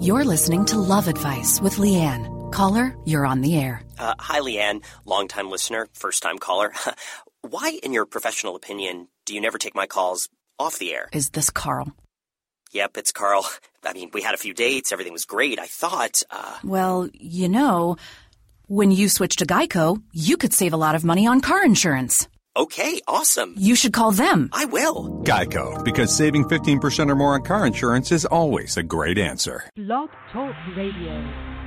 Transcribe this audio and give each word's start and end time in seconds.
You're 0.00 0.24
listening 0.24 0.64
to 0.66 0.78
Love 0.78 1.08
Advice 1.08 1.60
with 1.60 1.76
Leanne. 1.76 2.50
Caller, 2.52 2.96
you're 3.04 3.26
on 3.26 3.42
the 3.42 3.58
air. 3.58 3.82
Uh, 3.98 4.14
hi, 4.18 4.40
Leanne, 4.40 4.82
longtime 5.04 5.50
listener, 5.50 5.88
first 5.92 6.22
time 6.22 6.38
caller. 6.38 6.72
Why, 7.42 7.78
in 7.82 7.92
your 7.92 8.06
professional 8.06 8.56
opinion, 8.56 9.08
do 9.26 9.34
you 9.34 9.42
never 9.42 9.58
take 9.58 9.74
my 9.74 9.86
calls 9.86 10.30
off 10.58 10.78
the 10.78 10.94
air? 10.94 11.10
Is 11.12 11.28
this 11.28 11.50
Carl? 11.50 11.94
Yep, 12.72 12.96
it's 12.96 13.12
Carl. 13.12 13.46
I 13.84 13.92
mean, 13.92 14.08
we 14.14 14.22
had 14.22 14.32
a 14.32 14.38
few 14.38 14.54
dates, 14.54 14.90
everything 14.90 15.12
was 15.12 15.26
great. 15.26 15.58
I 15.58 15.66
thought, 15.66 16.22
uh. 16.30 16.56
Well, 16.64 17.10
you 17.12 17.50
know, 17.50 17.98
when 18.68 18.90
you 18.90 19.10
switch 19.10 19.36
to 19.36 19.44
Geico, 19.44 20.02
you 20.14 20.38
could 20.38 20.54
save 20.54 20.72
a 20.72 20.78
lot 20.78 20.94
of 20.94 21.04
money 21.04 21.26
on 21.26 21.42
car 21.42 21.62
insurance. 21.62 22.26
Okay, 22.56 23.00
awesome. 23.06 23.54
You 23.56 23.76
should 23.76 23.92
call 23.92 24.10
them. 24.10 24.50
I 24.52 24.64
will. 24.64 25.22
Geico, 25.24 25.84
because 25.84 26.12
saving 26.14 26.46
15% 26.46 27.08
or 27.08 27.14
more 27.14 27.34
on 27.34 27.42
car 27.42 27.64
insurance 27.64 28.10
is 28.10 28.24
always 28.24 28.76
a 28.76 28.82
great 28.82 29.18
answer. 29.18 29.70
Blog 29.76 30.10
Talk 30.32 30.56
Radio. 30.76 31.59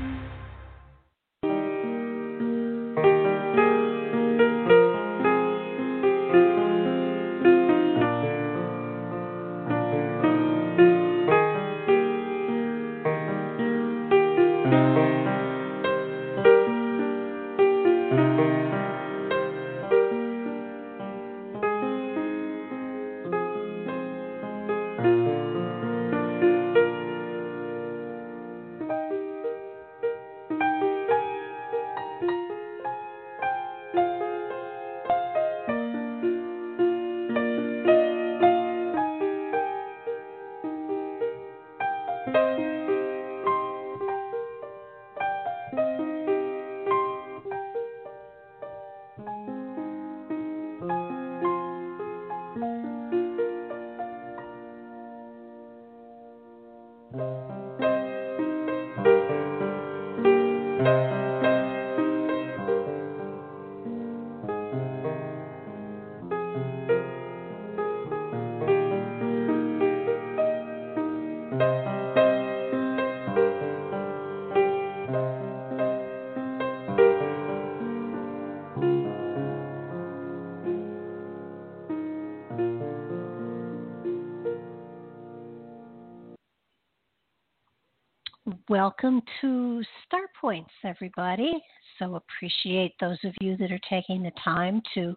Welcome 88.73 89.21
to 89.39 89.83
Star 90.03 90.21
Points, 90.41 90.71
everybody. 90.83 91.63
So 91.99 92.15
appreciate 92.15 92.95
those 92.99 93.19
of 93.23 93.31
you 93.39 93.55
that 93.57 93.71
are 93.71 93.79
taking 93.87 94.23
the 94.23 94.31
time 94.43 94.81
to 94.95 95.15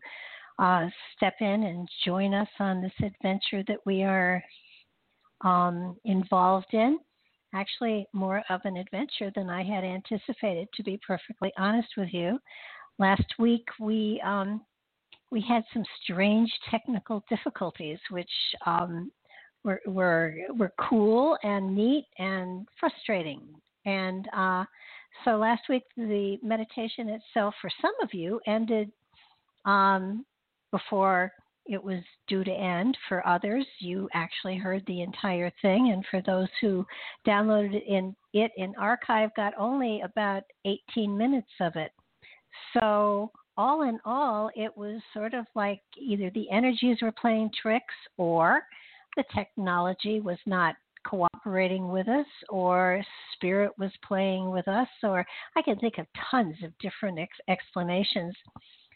uh, 0.58 0.88
step 1.16 1.32
in 1.41 1.62
and 1.62 1.88
join 2.04 2.34
us 2.34 2.50
on 2.60 2.82
this 2.82 2.92
adventure 3.03 3.64
that 3.66 3.78
we 3.86 4.03
are 4.03 4.44
um, 5.41 5.97
involved 6.04 6.75
in. 6.75 6.98
Actually, 7.54 8.06
more 8.12 8.42
of 8.50 8.60
an 8.64 8.76
adventure 8.76 9.32
than 9.34 9.48
I 9.48 9.62
had 9.62 9.84
anticipated, 9.84 10.69
to 10.75 10.82
be 10.82 11.00
perfectly 11.06 11.50
honest 11.56 11.88
with 11.97 12.10
you. 12.12 12.38
Last 12.98 13.25
week 13.38 13.64
we 13.81 14.20
um, 14.22 14.60
we 15.31 15.41
had 15.41 15.64
some 15.72 15.84
strange 16.02 16.52
technical 16.70 17.25
difficulties, 17.31 18.00
which 18.10 18.28
um, 18.66 19.10
were, 19.66 19.81
were 19.87 20.34
were 20.56 20.72
cool 20.88 21.37
and 21.43 21.75
neat 21.75 22.06
and 22.19 22.66
frustrating. 22.78 23.43
And 23.84 24.28
uh, 24.34 24.65
so 25.25 25.32
last 25.32 25.62
week 25.69 25.82
the 25.97 26.38
meditation 26.43 27.09
itself 27.09 27.54
for 27.60 27.71
some 27.82 27.93
of 28.03 28.15
you 28.15 28.41
ended 28.47 28.91
um, 29.65 30.25
before 30.71 31.32
it 31.66 31.82
was 31.82 32.00
due 32.28 32.44
to 32.44 32.50
end. 32.50 32.97
For 33.09 33.26
others, 33.26 33.66
you 33.81 34.09
actually 34.15 34.56
heard 34.56 34.84
the 34.87 35.03
entire 35.03 35.53
thing, 35.60 35.91
and 35.93 36.05
for 36.10 36.22
those 36.22 36.49
who 36.60 36.87
downloaded 37.26 37.75
it 37.75 37.84
in 37.88 38.15
it 38.32 38.53
in 38.56 38.72
archive, 38.78 39.31
got 39.34 39.53
only 39.59 40.00
about 40.03 40.44
18 40.65 41.19
minutes 41.19 41.50
of 41.60 41.75
it. 41.75 41.91
So 42.72 43.32
all 43.56 43.82
in 43.82 43.99
all, 44.05 44.50
it 44.55 44.76
was 44.76 45.00
sort 45.12 45.34
of 45.34 45.47
like 45.55 45.81
either 45.99 46.31
the 46.31 46.49
energies 46.50 46.99
were 47.03 47.12
playing 47.12 47.50
tricks 47.60 47.94
or 48.16 48.62
the 49.16 49.25
technology 49.34 50.21
was 50.21 50.38
not 50.47 50.75
cooperating 51.06 51.88
with 51.88 52.09
us 52.09 52.27
or 52.49 53.03
spirit 53.34 53.71
was 53.78 53.93
playing 54.06 54.50
with 54.50 54.66
us 54.66 54.88
or 55.04 55.25
i 55.56 55.62
can 55.62 55.78
think 55.78 55.99
of 55.99 56.06
tons 56.31 56.56
of 56.65 56.72
different 56.78 57.19
ex- 57.19 57.38
explanations. 57.49 58.34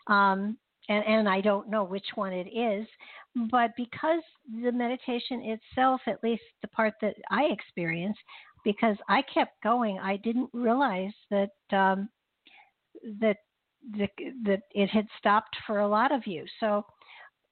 Um, 0.08 0.58
and, 0.88 1.04
and 1.04 1.28
i 1.28 1.40
don't 1.40 1.68
know 1.68 1.84
which 1.84 2.06
one 2.16 2.32
it 2.32 2.48
is 2.48 2.86
but 3.50 3.70
because 3.76 4.22
the 4.64 4.72
meditation 4.72 5.42
itself 5.42 6.00
at 6.06 6.22
least 6.24 6.42
the 6.62 6.68
part 6.68 6.94
that 7.00 7.14
i 7.30 7.44
experienced 7.44 8.18
because 8.64 8.96
i 9.08 9.22
kept 9.32 9.62
going 9.62 9.98
i 10.00 10.16
didn't 10.16 10.50
realize 10.52 11.12
that 11.30 11.50
um, 11.72 12.08
that 13.20 13.36
that, 13.96 14.10
that 14.44 14.60
it 14.72 14.88
had 14.88 15.06
stopped 15.18 15.56
for 15.66 15.80
a 15.80 15.88
lot 15.88 16.12
of 16.12 16.26
you. 16.26 16.44
So 16.60 16.84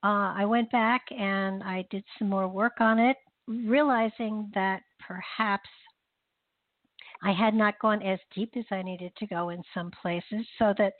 uh, 0.04 0.32
I 0.36 0.44
went 0.44 0.70
back 0.70 1.02
and 1.10 1.62
I 1.62 1.84
did 1.90 2.04
some 2.18 2.28
more 2.28 2.48
work 2.48 2.74
on 2.80 2.98
it, 2.98 3.16
realizing 3.46 4.50
that 4.54 4.82
perhaps 5.06 5.68
I 7.22 7.32
had 7.32 7.54
not 7.54 7.78
gone 7.80 8.02
as 8.02 8.20
deep 8.34 8.52
as 8.56 8.64
I 8.70 8.82
needed 8.82 9.12
to 9.16 9.26
go 9.26 9.48
in 9.48 9.62
some 9.74 9.90
places, 10.02 10.46
so 10.58 10.72
that 10.78 10.92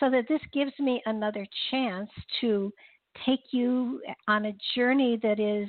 so 0.00 0.10
that 0.10 0.26
this 0.28 0.40
gives 0.52 0.72
me 0.78 1.02
another 1.04 1.46
chance 1.70 2.08
to 2.40 2.72
take 3.26 3.40
you 3.50 4.02
on 4.26 4.46
a 4.46 4.56
journey 4.74 5.18
that 5.22 5.38
is 5.38 5.68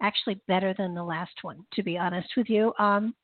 actually 0.00 0.40
better 0.48 0.74
than 0.76 0.94
the 0.94 1.04
last 1.04 1.32
one. 1.42 1.64
To 1.74 1.82
be 1.84 1.96
honest 1.96 2.28
with 2.36 2.50
you, 2.50 2.72
um, 2.80 3.14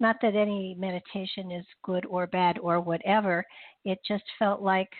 not 0.00 0.16
that 0.22 0.34
any 0.34 0.74
meditation 0.76 1.52
is 1.52 1.64
good 1.84 2.04
or 2.06 2.26
bad 2.26 2.58
or 2.58 2.80
whatever. 2.80 3.44
It 3.84 4.00
just 4.06 4.24
felt 4.38 4.60
like 4.60 4.90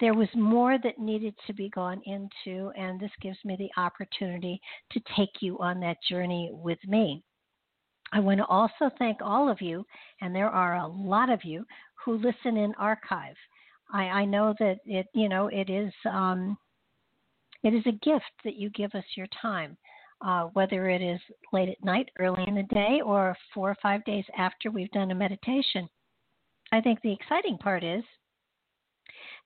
there 0.00 0.14
was 0.14 0.28
more 0.34 0.78
that 0.78 0.98
needed 0.98 1.34
to 1.46 1.52
be 1.52 1.68
gone 1.70 2.02
into, 2.06 2.70
and 2.76 2.98
this 2.98 3.10
gives 3.20 3.38
me 3.44 3.56
the 3.56 3.80
opportunity 3.80 4.60
to 4.92 5.00
take 5.16 5.40
you 5.40 5.58
on 5.58 5.80
that 5.80 5.96
journey 6.08 6.50
with 6.52 6.78
me. 6.86 7.22
I 8.12 8.20
want 8.20 8.38
to 8.38 8.46
also 8.46 8.90
thank 8.98 9.18
all 9.20 9.48
of 9.48 9.60
you, 9.60 9.84
and 10.20 10.34
there 10.34 10.48
are 10.48 10.76
a 10.76 10.86
lot 10.86 11.30
of 11.30 11.44
you 11.44 11.64
who 12.04 12.18
listen 12.18 12.56
in 12.56 12.74
archive. 12.74 13.36
I, 13.92 14.04
I 14.04 14.24
know 14.24 14.54
that 14.58 14.78
it, 14.84 15.06
you 15.14 15.28
know, 15.28 15.48
it 15.48 15.68
is, 15.70 15.92
um, 16.10 16.56
it 17.62 17.74
is 17.74 17.84
a 17.86 17.92
gift 18.04 18.24
that 18.44 18.56
you 18.56 18.70
give 18.70 18.94
us 18.94 19.04
your 19.16 19.26
time, 19.40 19.76
uh, 20.20 20.44
whether 20.52 20.88
it 20.88 21.02
is 21.02 21.20
late 21.52 21.68
at 21.68 21.84
night, 21.84 22.08
early 22.18 22.44
in 22.46 22.54
the 22.54 22.62
day, 22.74 23.00
or 23.04 23.36
four 23.52 23.70
or 23.70 23.76
five 23.82 24.04
days 24.04 24.24
after 24.38 24.70
we've 24.70 24.90
done 24.92 25.10
a 25.10 25.14
meditation. 25.14 25.88
I 26.72 26.80
think 26.80 27.00
the 27.00 27.12
exciting 27.12 27.58
part 27.58 27.84
is 27.84 28.04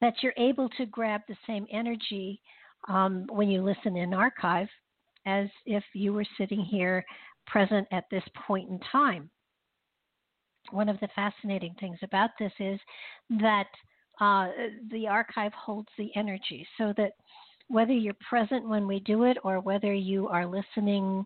that 0.01 0.15
you're 0.23 0.35
able 0.37 0.69
to 0.71 0.87
grab 0.87 1.21
the 1.29 1.37
same 1.47 1.67
energy 1.71 2.41
um, 2.89 3.27
when 3.31 3.49
you 3.49 3.63
listen 3.63 3.97
in 3.97 4.15
archive 4.15 4.69
as 5.27 5.49
if 5.67 5.85
you 5.93 6.13
were 6.13 6.25
sitting 6.39 6.61
here 6.65 7.05
present 7.47 7.87
at 7.93 8.05
this 8.11 8.23
point 8.47 8.69
in 8.71 8.81
time. 8.91 9.29
One 10.71 10.89
of 10.89 10.99
the 11.01 11.09
fascinating 11.15 11.75
things 11.81 11.99
about 12.03 12.31
this 12.39 12.53
is 12.59 12.79
that 13.41 13.67
uh, 14.21 14.49
the 14.91 15.09
archive 15.09 15.53
holds 15.53 15.89
the 15.99 16.11
energy 16.15 16.67
so 16.79 16.93
that 16.97 17.13
whether 17.69 17.93
you're 17.93 18.15
present 18.29 18.69
when 18.69 18.87
we 18.87 19.01
do 19.01 19.25
it 19.25 19.39
or 19.43 19.61
whether 19.61 19.93
you 19.93 20.29
are 20.29 20.47
listening 20.47 21.25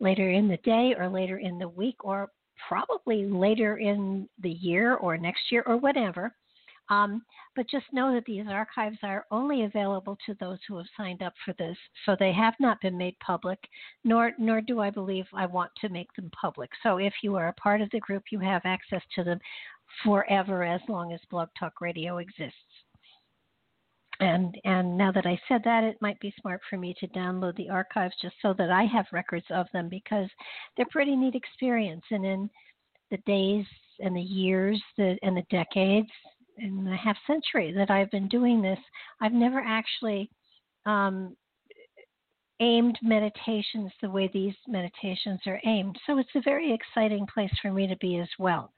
later 0.00 0.30
in 0.30 0.48
the 0.48 0.56
day 0.58 0.94
or 0.98 1.08
later 1.08 1.38
in 1.38 1.58
the 1.58 1.68
week 1.68 1.96
or 2.00 2.28
probably 2.68 3.26
later 3.26 3.78
in 3.78 4.28
the 4.42 4.50
year 4.50 4.94
or 4.96 5.16
next 5.16 5.50
year 5.50 5.62
or 5.66 5.76
whatever, 5.76 6.34
Um, 6.90 7.22
but 7.56 7.70
just 7.70 7.86
know 7.92 8.12
that 8.12 8.24
these 8.24 8.46
archives 8.48 8.98
are 9.02 9.24
only 9.30 9.64
available 9.64 10.18
to 10.26 10.34
those 10.34 10.58
who 10.66 10.76
have 10.76 10.86
signed 10.96 11.22
up 11.22 11.32
for 11.44 11.54
this, 11.54 11.76
so 12.04 12.16
they 12.18 12.32
have 12.32 12.54
not 12.60 12.80
been 12.80 12.98
made 12.98 13.16
public, 13.20 13.58
nor 14.04 14.32
nor 14.38 14.60
do 14.60 14.80
I 14.80 14.90
believe 14.90 15.24
I 15.32 15.46
want 15.46 15.70
to 15.80 15.88
make 15.88 16.12
them 16.14 16.30
public. 16.38 16.70
So 16.82 16.98
if 16.98 17.14
you 17.22 17.36
are 17.36 17.48
a 17.48 17.54
part 17.54 17.80
of 17.80 17.90
the 17.90 18.00
group, 18.00 18.24
you 18.30 18.40
have 18.40 18.62
access 18.64 19.02
to 19.14 19.24
them 19.24 19.38
forever 20.04 20.64
as 20.64 20.80
long 20.88 21.12
as 21.12 21.20
Blog 21.30 21.48
Talk 21.58 21.80
Radio 21.80 22.18
exists. 22.18 22.56
And 24.20 24.56
and 24.64 24.96
now 24.96 25.10
that 25.12 25.26
I 25.26 25.40
said 25.48 25.62
that, 25.64 25.84
it 25.84 26.00
might 26.00 26.20
be 26.20 26.34
smart 26.40 26.60
for 26.68 26.76
me 26.76 26.94
to 27.00 27.08
download 27.08 27.56
the 27.56 27.70
archives 27.70 28.14
just 28.20 28.36
so 28.42 28.52
that 28.54 28.70
I 28.70 28.84
have 28.84 29.06
records 29.12 29.46
of 29.50 29.66
them 29.72 29.88
because 29.88 30.28
they're 30.76 30.86
pretty 30.90 31.16
neat 31.16 31.34
experience. 31.34 32.04
And 32.10 32.24
in 32.24 32.50
the 33.10 33.16
days 33.18 33.66
and 34.00 34.14
the 34.14 34.20
years 34.20 34.80
that, 34.96 35.18
and 35.22 35.36
the 35.36 35.44
decades 35.50 36.10
and 36.58 36.86
the 36.86 36.96
half 36.96 37.16
century 37.26 37.72
that 37.72 37.90
I've 37.90 38.10
been 38.10 38.28
doing 38.28 38.62
this, 38.62 38.78
I've 39.20 39.32
never 39.32 39.60
actually 39.60 40.30
um, 40.86 41.36
aimed 42.60 42.98
meditations 43.02 43.90
the 44.00 44.10
way 44.10 44.30
these 44.32 44.54
meditations 44.68 45.40
are 45.46 45.60
aimed. 45.64 45.98
So 46.06 46.18
it's 46.18 46.34
a 46.34 46.42
very 46.42 46.72
exciting 46.72 47.26
place 47.26 47.52
for 47.60 47.72
me 47.72 47.86
to 47.86 47.96
be 47.96 48.18
as 48.18 48.28
well 48.38 48.72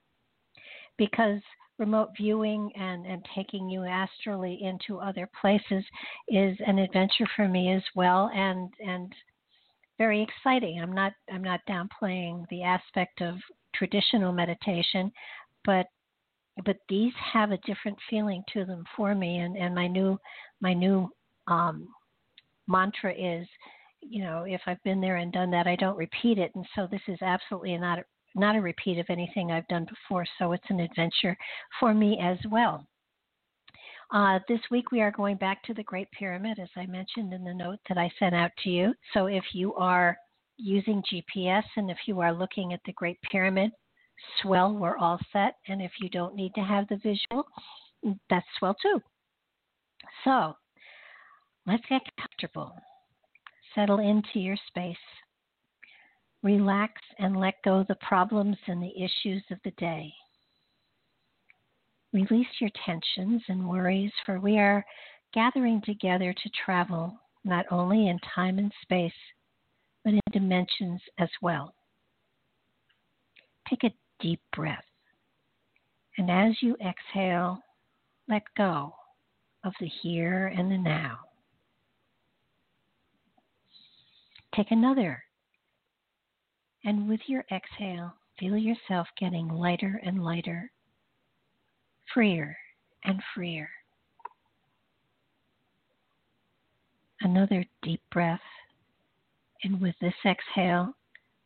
because 0.96 1.40
remote 1.78 2.10
viewing 2.16 2.70
and, 2.76 3.04
and 3.04 3.26
taking 3.34 3.68
you 3.68 3.84
astrally 3.84 4.62
into 4.62 4.98
other 4.98 5.28
places 5.40 5.84
is 6.28 6.56
an 6.66 6.78
adventure 6.78 7.26
for 7.34 7.48
me 7.48 7.72
as 7.72 7.82
well 7.94 8.30
and 8.34 8.72
and 8.84 9.12
very 9.98 10.22
exciting. 10.22 10.80
I'm 10.80 10.92
not 10.92 11.12
I'm 11.32 11.44
not 11.44 11.60
downplaying 11.68 12.46
the 12.48 12.62
aspect 12.62 13.20
of 13.20 13.36
traditional 13.74 14.32
meditation, 14.32 15.12
but 15.64 15.86
but 16.64 16.76
these 16.88 17.12
have 17.32 17.50
a 17.50 17.58
different 17.58 17.98
feeling 18.08 18.42
to 18.52 18.64
them 18.64 18.84
for 18.96 19.14
me 19.14 19.38
and, 19.38 19.56
and 19.56 19.74
my 19.74 19.86
new 19.86 20.18
my 20.60 20.72
new 20.72 21.08
um, 21.48 21.88
mantra 22.68 23.12
is 23.12 23.46
you 24.00 24.22
know 24.22 24.44
if 24.46 24.60
I've 24.66 24.82
been 24.84 25.00
there 25.00 25.16
and 25.16 25.32
done 25.32 25.50
that 25.50 25.66
I 25.66 25.76
don't 25.76 25.96
repeat 25.96 26.38
it 26.38 26.52
and 26.54 26.66
so 26.74 26.86
this 26.90 27.02
is 27.08 27.18
absolutely 27.22 27.76
not 27.78 28.00
not 28.34 28.56
a 28.56 28.60
repeat 28.60 28.98
of 28.98 29.06
anything 29.08 29.50
I've 29.50 29.68
done 29.68 29.86
before, 29.88 30.26
so 30.38 30.52
it's 30.52 30.64
an 30.68 30.80
adventure 30.80 31.36
for 31.78 31.94
me 31.94 32.18
as 32.20 32.38
well. 32.50 32.86
Uh, 34.12 34.38
this 34.48 34.60
week 34.70 34.92
we 34.92 35.00
are 35.00 35.10
going 35.10 35.36
back 35.36 35.62
to 35.64 35.74
the 35.74 35.82
Great 35.82 36.10
Pyramid, 36.12 36.58
as 36.58 36.68
I 36.76 36.86
mentioned 36.86 37.32
in 37.32 37.44
the 37.44 37.54
note 37.54 37.78
that 37.88 37.98
I 37.98 38.10
sent 38.18 38.34
out 38.34 38.50
to 38.62 38.70
you. 38.70 38.94
So 39.12 39.26
if 39.26 39.44
you 39.52 39.74
are 39.74 40.16
using 40.56 41.02
GPS 41.12 41.64
and 41.76 41.90
if 41.90 41.98
you 42.06 42.20
are 42.20 42.32
looking 42.32 42.72
at 42.72 42.80
the 42.84 42.92
Great 42.92 43.18
Pyramid, 43.22 43.70
swell, 44.42 44.74
we're 44.74 44.96
all 44.96 45.18
set. 45.32 45.56
And 45.68 45.82
if 45.82 45.92
you 46.00 46.08
don't 46.08 46.34
need 46.34 46.54
to 46.54 46.62
have 46.62 46.88
the 46.88 46.96
visual, 46.96 47.46
that's 48.30 48.46
swell 48.58 48.74
too. 48.80 49.00
So 50.24 50.54
let's 51.66 51.84
get 51.88 52.02
comfortable. 52.20 52.74
Settle 53.74 53.98
into 53.98 54.38
your 54.38 54.56
space. 54.68 54.96
Relax 56.42 57.00
and 57.18 57.36
let 57.36 57.54
go 57.64 57.84
the 57.88 57.96
problems 57.96 58.56
and 58.66 58.82
the 58.82 58.92
issues 59.02 59.42
of 59.50 59.58
the 59.64 59.72
day. 59.72 60.12
Release 62.12 62.46
your 62.60 62.70
tensions 62.84 63.42
and 63.48 63.68
worries, 63.68 64.12
for 64.24 64.38
we 64.38 64.58
are 64.58 64.84
gathering 65.32 65.82
together 65.84 66.32
to 66.32 66.50
travel 66.64 67.18
not 67.44 67.66
only 67.70 68.08
in 68.08 68.18
time 68.34 68.58
and 68.58 68.72
space, 68.82 69.12
but 70.04 70.12
in 70.12 70.20
dimensions 70.32 71.00
as 71.18 71.30
well. 71.42 71.74
Take 73.68 73.84
a 73.84 73.94
deep 74.24 74.40
breath, 74.56 74.84
and 76.16 76.30
as 76.30 76.54
you 76.62 76.76
exhale, 76.76 77.60
let 78.28 78.42
go 78.56 78.94
of 79.64 79.74
the 79.80 79.90
here 80.02 80.46
and 80.46 80.70
the 80.70 80.78
now. 80.78 81.18
Take 84.54 84.70
another 84.70 85.22
and 86.84 87.08
with 87.08 87.20
your 87.26 87.44
exhale, 87.50 88.14
feel 88.38 88.56
yourself 88.56 89.08
getting 89.18 89.48
lighter 89.48 90.00
and 90.04 90.22
lighter, 90.22 90.70
freer 92.12 92.56
and 93.04 93.20
freer. 93.34 93.70
Another 97.20 97.64
deep 97.82 98.02
breath. 98.12 98.40
And 99.62 99.80
with 99.80 99.94
this 100.00 100.14
exhale, 100.26 100.92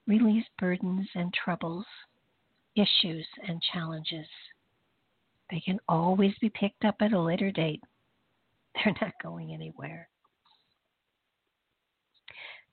release 0.09 0.47
burdens 0.59 1.09
and 1.15 1.33
troubles, 1.33 1.87
issues 2.79 3.27
and 3.47 3.63
challenges. 3.73 4.27
They 5.51 5.61
can 5.61 5.79
always 5.89 6.35
be 6.41 6.51
picked 6.51 6.85
up 6.85 6.97
at 7.01 7.13
a 7.13 7.21
later 7.21 7.51
date. 7.51 7.83
They're 8.75 8.95
not 9.01 9.13
going 9.23 9.53
anywhere. 9.53 10.09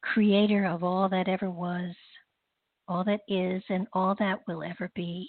Creator 0.01 0.65
of 0.65 0.83
all 0.83 1.09
that 1.09 1.27
ever 1.27 1.49
was, 1.49 1.95
all 2.87 3.03
that 3.05 3.21
is 3.27 3.63
and 3.69 3.87
all 3.93 4.15
that 4.19 4.39
will 4.47 4.63
ever 4.63 4.91
be. 4.93 5.27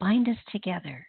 Bind 0.00 0.28
us 0.28 0.36
together. 0.50 1.06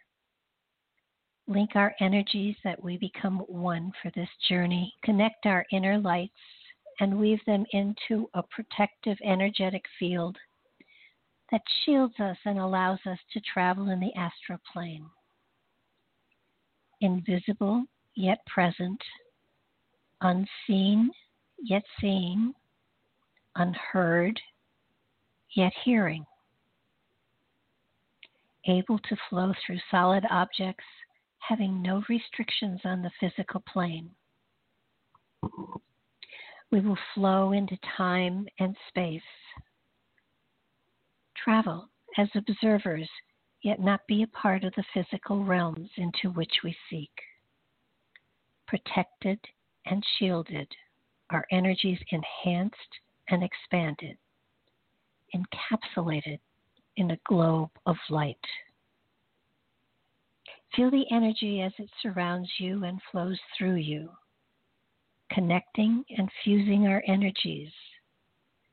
Link 1.48 1.70
our 1.74 1.94
energies 2.00 2.56
that 2.62 2.82
we 2.82 2.98
become 2.98 3.38
one 3.48 3.90
for 4.02 4.12
this 4.14 4.28
journey. 4.48 4.94
Connect 5.02 5.46
our 5.46 5.66
inner 5.72 5.98
lights 5.98 6.32
and 7.00 7.18
weave 7.18 7.40
them 7.46 7.64
into 7.72 8.28
a 8.34 8.42
protective 8.42 9.16
energetic 9.24 9.82
field 9.98 10.36
that 11.50 11.62
shields 11.84 12.14
us 12.20 12.36
and 12.44 12.58
allows 12.58 12.98
us 13.06 13.18
to 13.32 13.40
travel 13.40 13.90
in 13.90 14.00
the 14.00 14.12
astral 14.14 14.58
plane. 14.72 15.06
Invisible 17.00 17.84
yet 18.14 18.44
present, 18.46 19.00
unseen 20.20 21.10
yet 21.58 21.82
seeing, 22.00 22.52
unheard 23.56 24.40
yet 25.54 25.72
hearing, 25.84 26.24
able 28.66 28.98
to 28.98 29.16
flow 29.30 29.52
through 29.64 29.78
solid 29.90 30.24
objects, 30.30 30.84
having 31.38 31.80
no 31.80 32.02
restrictions 32.08 32.80
on 32.84 33.02
the 33.02 33.10
physical 33.18 33.62
plane. 33.72 34.10
We 36.70 36.80
will 36.80 36.98
flow 37.14 37.52
into 37.52 37.78
time 37.96 38.46
and 38.58 38.76
space, 38.88 39.22
travel 41.44 41.88
as 42.16 42.28
observers, 42.34 43.08
yet 43.62 43.80
not 43.80 44.06
be 44.06 44.22
a 44.22 44.28
part 44.28 44.64
of 44.64 44.72
the 44.76 44.84
physical 44.94 45.44
realms 45.44 45.90
into 45.96 46.30
which 46.30 46.54
we 46.64 46.76
seek. 46.90 47.12
Protected 48.66 49.38
and 49.86 50.04
shielded, 50.18 50.68
our 51.30 51.46
energies 51.50 51.98
enhanced 52.10 53.00
and 53.28 53.42
expanded 53.42 54.16
encapsulated 55.34 56.38
in 56.96 57.10
a 57.10 57.18
globe 57.26 57.70
of 57.86 57.96
light. 58.10 58.36
Feel 60.74 60.90
the 60.90 61.06
energy 61.10 61.62
as 61.62 61.72
it 61.78 61.88
surrounds 62.02 62.48
you 62.58 62.84
and 62.84 63.00
flows 63.10 63.38
through 63.56 63.76
you, 63.76 64.10
connecting 65.30 66.04
and 66.16 66.30
fusing 66.44 66.86
our 66.86 67.02
energies 67.06 67.72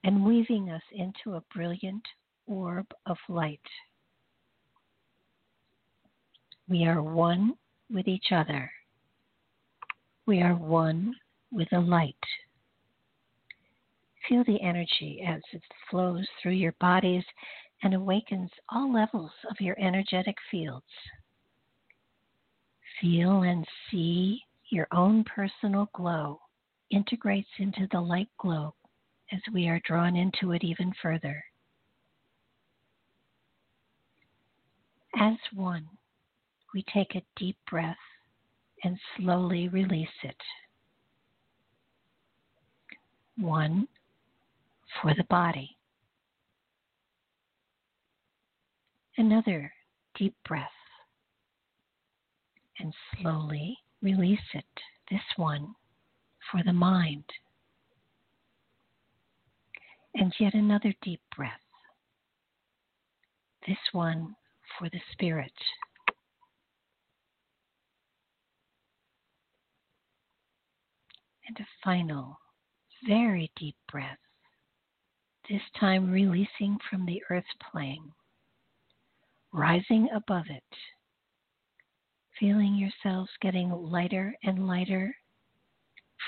and 0.04 0.24
weaving 0.24 0.70
us 0.70 0.84
into 0.92 1.36
a 1.36 1.44
brilliant 1.54 2.04
orb 2.48 2.88
of 3.06 3.18
light. 3.30 3.60
We 6.68 6.86
are 6.86 7.02
one 7.02 7.56
with 7.92 8.08
each 8.08 8.32
other. 8.32 8.72
We 10.26 10.42
are 10.42 10.56
one 10.56 11.16
with 11.52 11.70
the 11.70 11.80
light. 11.80 12.16
Feel 14.28 14.44
the 14.46 14.62
energy 14.62 15.24
as 15.28 15.42
it 15.52 15.62
flows 15.90 16.28
through 16.42 16.54
your 16.54 16.74
bodies 16.80 17.24
and 17.84 17.94
awakens 17.94 18.50
all 18.70 18.92
levels 18.92 19.32
of 19.50 19.62
your 19.62 19.80
energetic 19.80 20.36
fields. 20.50 20.86
Feel 23.00 23.44
and 23.44 23.66
see 23.92 24.42
your 24.70 24.88
own 24.92 25.24
personal 25.24 25.90
glow 25.94 26.40
integrates 26.90 27.50
into 27.60 27.88
the 27.92 28.00
light 28.00 28.30
glow 28.40 28.74
as 29.32 29.42
we 29.54 29.68
are 29.68 29.82
drawn 29.86 30.16
into 30.16 30.54
it 30.54 30.64
even 30.64 30.92
further. 31.02 31.44
As 35.18 35.38
one, 35.54 35.88
we 36.74 36.84
take 36.94 37.16
a 37.16 37.24
deep 37.38 37.58
breath 37.70 37.96
and 38.84 39.00
slowly 39.16 39.70
release 39.70 40.08
it. 40.24 40.36
One, 43.38 43.88
for 45.02 45.14
the 45.16 45.24
body. 45.26 45.78
Another 49.18 49.72
deep 50.16 50.36
breath 50.46 50.70
and 52.80 52.94
slowly 53.18 53.78
release 54.02 54.40
it, 54.54 54.66
this 55.10 55.22
one 55.38 55.76
for 56.52 56.62
the 56.64 56.74
mind. 56.74 57.24
And 60.16 60.34
yet 60.40 60.54
another 60.54 60.94
deep 61.02 61.22
breath, 61.36 61.52
this 63.66 63.78
one 63.94 64.36
for 64.78 64.90
the 64.90 65.02
spirit. 65.12 65.52
And 71.48 71.58
a 71.60 71.68
final, 71.84 72.40
very 73.08 73.52
deep 73.56 73.76
breath, 73.92 74.18
this 75.50 75.62
time 75.80 76.12
releasing 76.12 76.78
from 76.90 77.06
the 77.06 77.22
earth 77.30 77.44
plane, 77.72 78.12
rising 79.54 80.10
above 80.16 80.46
it, 80.50 80.64
feeling 82.40 82.76
yourselves 82.76 83.30
getting 83.42 83.70
lighter 83.70 84.36
and 84.44 84.68
lighter, 84.68 85.16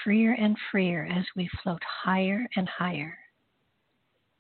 freer 0.04 0.34
and 0.34 0.56
freer 0.72 1.06
as 1.06 1.26
we 1.36 1.50
float 1.64 1.82
higher 2.04 2.48
and 2.56 2.70
higher 2.70 3.18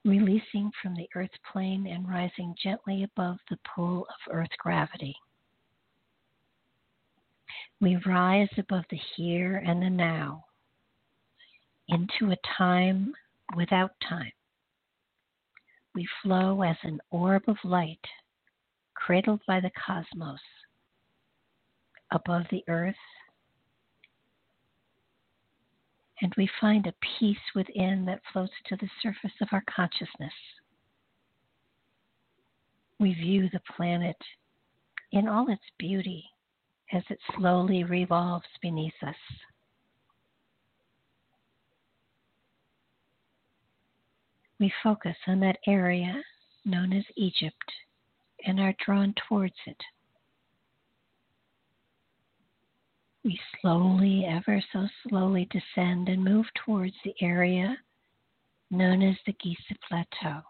releasing 0.06 0.72
from 0.82 0.96
the 0.96 1.08
earth 1.16 1.32
plane 1.51 1.88
and 1.88 2.08
rising 2.08 2.56
gently 2.62 3.04
above 3.04 3.38
the 3.50 3.58
pull 3.75 4.01
of 4.01 4.34
earth 4.34 4.56
gravity. 4.58 5.16
We 7.80 7.98
rise 8.06 8.50
above 8.58 8.86
the 8.89 9.00
here 9.16 9.58
and 9.66 9.82
the 9.82 9.89
now 9.89 10.46
into 11.89 12.32
a 12.32 12.38
time 12.58 13.13
without 13.56 13.92
time. 14.08 14.32
We 15.94 16.08
flow 16.22 16.62
as 16.63 16.77
an 16.84 17.00
orb 17.12 17.44
of 17.48 17.58
light 17.63 18.06
cradled 18.96 19.42
by 19.48 19.60
the 19.60 19.72
cosmos 19.86 20.39
above 22.12 22.44
the 22.51 22.63
earth, 22.68 22.96
and 26.21 26.33
we 26.38 26.50
find 26.59 26.88
a 26.88 26.93
peace 27.19 27.38
within 27.55 28.05
that 28.05 28.21
floats 28.31 28.53
to 28.67 28.75
the 28.75 28.89
surface 29.01 29.36
of 29.41 29.50
our 29.51 29.63
consciousness. 29.74 30.33
We 33.00 33.13
view 33.13 33.50
the 33.51 33.62
planet 33.75 34.17
in 35.12 35.27
all 35.27 35.51
its 35.51 35.62
beauty 35.77 36.25
as 36.91 37.03
it 37.09 37.19
slowly 37.36 37.83
revolves 37.83 38.47
beneath 38.62 38.93
us. 39.05 39.15
We 44.59 44.74
focus 44.81 45.15
on 45.27 45.39
that 45.41 45.59
area 45.67 46.24
known 46.65 46.91
as 46.93 47.05
Egypt 47.15 47.71
and 48.45 48.59
are 48.59 48.74
drawn 48.83 49.13
towards 49.27 49.55
it. 49.67 49.77
We 53.27 53.38
slowly, 53.60 54.24
ever 54.25 54.63
so 54.72 54.88
slowly, 55.03 55.50
descend 55.51 56.07
and 56.07 56.24
move 56.24 56.46
towards 56.65 56.96
the 57.03 57.13
area 57.22 57.77
known 58.72 59.01
as 59.01 59.17
the 59.25 59.34
Giza 59.34 59.75
Plateau. 59.86 60.43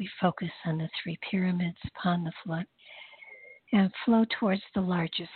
we 0.00 0.08
focus 0.18 0.50
on 0.64 0.78
the 0.78 0.88
three 1.02 1.18
pyramids 1.30 1.76
upon 1.94 2.24
the 2.24 2.32
flood 2.42 2.64
and 3.72 3.92
flow 4.04 4.24
towards 4.38 4.62
the 4.74 4.80
largest, 4.80 5.30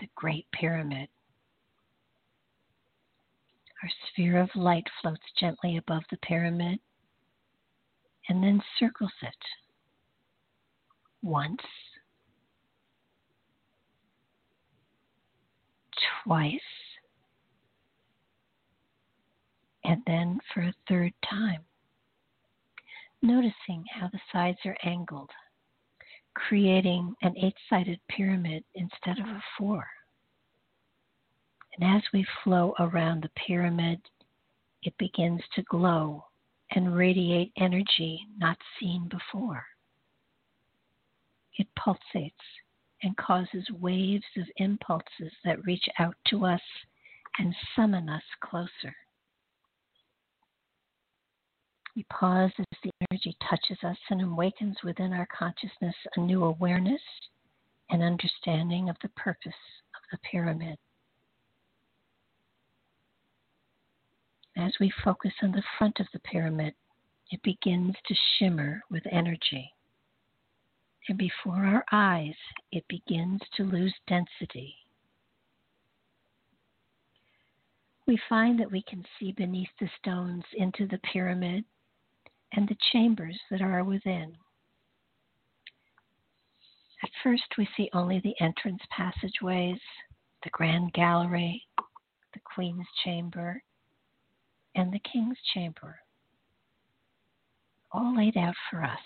the 0.00 0.08
Great 0.14 0.46
Pyramid. 0.52 1.08
Our 3.82 3.90
sphere 4.08 4.40
of 4.40 4.48
light 4.54 4.86
floats 5.00 5.22
gently 5.38 5.76
above 5.76 6.02
the 6.10 6.16
pyramid 6.18 6.80
and 8.28 8.42
then 8.42 8.62
circles 8.78 9.12
it 9.20 9.34
once, 11.22 11.60
twice, 16.24 16.60
and 19.84 20.02
then 20.06 20.38
for 20.52 20.62
a 20.62 20.74
third 20.88 21.12
time 21.28 21.64
noticing 23.22 23.84
how 23.88 24.08
the 24.08 24.20
sides 24.32 24.58
are 24.64 24.76
angled, 24.84 25.30
creating 26.34 27.14
an 27.22 27.34
eight 27.40 27.54
sided 27.70 28.00
pyramid 28.08 28.64
instead 28.74 29.18
of 29.18 29.26
a 29.26 29.42
four. 29.56 29.86
And 31.78 31.96
as 31.96 32.02
we 32.12 32.26
flow 32.42 32.74
around 32.78 33.22
the 33.22 33.30
pyramid, 33.46 34.00
it 34.82 34.94
begins 34.98 35.40
to 35.54 35.62
glow 35.62 36.24
and 36.72 36.96
radiate 36.96 37.52
energy 37.56 38.20
not 38.36 38.58
seen 38.78 39.08
before. 39.08 39.64
It 41.58 41.68
pulsates 41.78 42.32
and 43.02 43.16
causes 43.16 43.66
waves 43.80 44.24
of 44.36 44.46
impulses 44.56 45.32
that 45.44 45.64
reach 45.64 45.88
out 45.98 46.16
to 46.28 46.44
us 46.44 46.60
and 47.38 47.54
summon 47.74 48.08
us 48.08 48.22
closer. 48.40 48.94
We 51.94 52.04
pause 52.04 52.52
as 52.58 52.78
the 52.82 52.90
energy 53.10 53.36
touches 53.48 53.78
us 53.84 53.98
and 54.10 54.22
awakens 54.22 54.76
within 54.82 55.12
our 55.12 55.26
consciousness 55.26 55.94
a 56.16 56.20
new 56.20 56.44
awareness 56.44 57.02
and 57.90 58.02
understanding 58.02 58.88
of 58.88 58.96
the 59.02 59.10
purpose 59.10 59.52
of 59.94 60.02
the 60.10 60.18
pyramid. 60.30 60.78
As 64.56 64.72
we 64.80 64.92
focus 65.04 65.32
on 65.42 65.52
the 65.52 65.62
front 65.78 66.00
of 66.00 66.06
the 66.12 66.18
pyramid, 66.20 66.74
it 67.30 67.42
begins 67.42 67.94
to 68.06 68.14
shimmer 68.38 68.82
with 68.90 69.02
energy. 69.10 69.72
And 71.08 71.18
before 71.18 71.64
our 71.64 71.84
eyes, 71.90 72.34
it 72.70 72.84
begins 72.88 73.40
to 73.56 73.64
lose 73.64 73.94
density. 74.06 74.74
We 78.06 78.18
find 78.28 78.58
that 78.60 78.70
we 78.70 78.82
can 78.82 79.04
see 79.18 79.32
beneath 79.32 79.68
the 79.80 79.88
stones 79.98 80.44
into 80.56 80.86
the 80.86 80.98
pyramid 81.12 81.64
and 82.52 82.68
the 82.68 82.76
chambers 82.92 83.38
that 83.50 83.62
are 83.62 83.84
within. 83.84 84.36
At 87.02 87.10
first, 87.22 87.44
we 87.58 87.68
see 87.76 87.90
only 87.92 88.20
the 88.20 88.34
entrance 88.40 88.82
passageways, 88.90 89.80
the 90.44 90.50
grand 90.50 90.92
gallery, 90.92 91.62
the 92.32 92.40
Queen's 92.44 92.86
chamber, 93.04 93.62
and 94.74 94.92
the 94.92 95.00
King's 95.00 95.38
chamber, 95.52 95.98
all 97.90 98.16
laid 98.16 98.36
out 98.36 98.54
for 98.70 98.82
us. 98.84 98.98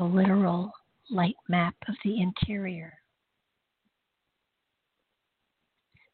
A 0.00 0.04
literal 0.04 0.72
light 1.10 1.36
map 1.46 1.74
of 1.86 1.94
the 2.04 2.22
interior. 2.22 2.94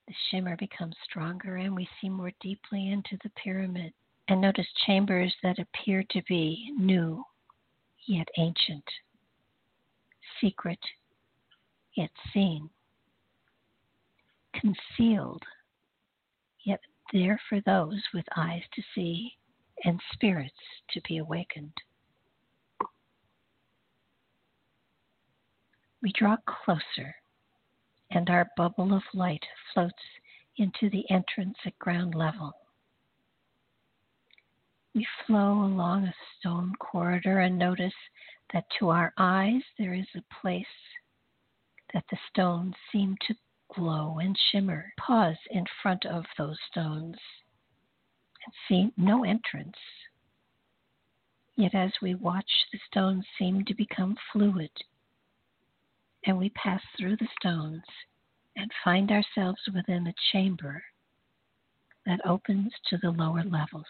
The 0.08 0.14
shimmer 0.28 0.56
becomes 0.56 0.96
stronger, 1.04 1.54
and 1.58 1.72
we 1.72 1.88
see 2.00 2.08
more 2.08 2.32
deeply 2.40 2.90
into 2.90 3.16
the 3.22 3.30
pyramid 3.30 3.92
and 4.26 4.40
notice 4.40 4.66
chambers 4.86 5.32
that 5.44 5.60
appear 5.60 6.02
to 6.10 6.22
be 6.28 6.72
new 6.76 7.22
yet 8.08 8.26
ancient, 8.38 8.82
secret 10.40 10.80
yet 11.94 12.10
seen, 12.32 12.68
concealed 14.52 15.44
yet 16.64 16.80
there 17.12 17.40
for 17.48 17.60
those 17.60 18.02
with 18.12 18.26
eyes 18.36 18.62
to 18.74 18.82
see 18.96 19.30
and 19.84 20.00
spirits 20.12 20.58
to 20.90 21.00
be 21.02 21.18
awakened. 21.18 21.72
We 26.02 26.12
draw 26.12 26.36
closer, 26.46 27.16
and 28.10 28.28
our 28.30 28.50
bubble 28.56 28.94
of 28.94 29.02
light 29.14 29.44
floats 29.72 29.94
into 30.56 30.90
the 30.90 31.08
entrance 31.10 31.56
at 31.64 31.78
ground 31.78 32.14
level. 32.14 32.52
We 34.94 35.06
flow 35.26 35.62
along 35.64 36.04
a 36.04 36.14
stone 36.38 36.72
corridor 36.78 37.40
and 37.40 37.58
notice 37.58 37.92
that 38.52 38.64
to 38.78 38.88
our 38.88 39.12
eyes 39.18 39.62
there 39.78 39.94
is 39.94 40.06
a 40.14 40.40
place 40.40 40.66
that 41.92 42.04
the 42.10 42.18
stones 42.30 42.74
seem 42.92 43.16
to 43.26 43.34
glow 43.74 44.18
and 44.20 44.38
shimmer. 44.50 44.92
Pause 44.98 45.38
in 45.50 45.64
front 45.82 46.06
of 46.06 46.24
those 46.38 46.58
stones 46.70 47.16
and 48.44 48.54
see 48.68 48.92
no 48.96 49.24
entrance. 49.24 49.76
Yet 51.56 51.74
as 51.74 51.92
we 52.00 52.14
watch, 52.14 52.50
the 52.72 52.78
stones 52.86 53.24
seem 53.38 53.64
to 53.64 53.74
become 53.74 54.16
fluid, 54.32 54.70
and 56.26 56.36
we 56.36 56.50
pass 56.50 56.82
through 56.98 57.16
the 57.16 57.28
stones 57.40 57.82
and 58.56 58.70
find 58.82 59.10
ourselves 59.10 59.60
within 59.72 60.06
a 60.08 60.14
chamber 60.32 60.82
that 62.04 62.20
opens 62.26 62.72
to 62.88 62.98
the 62.98 63.10
lower 63.10 63.44
levels. 63.44 63.86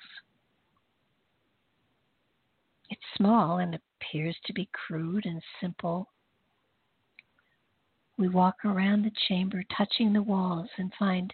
It's 2.90 3.00
small 3.16 3.58
and 3.58 3.78
appears 4.00 4.36
to 4.44 4.52
be 4.52 4.68
crude 4.72 5.26
and 5.26 5.42
simple. 5.60 6.08
We 8.18 8.28
walk 8.28 8.64
around 8.64 9.02
the 9.02 9.12
chamber, 9.28 9.62
touching 9.76 10.12
the 10.12 10.22
walls, 10.22 10.68
and 10.78 10.92
find 10.98 11.32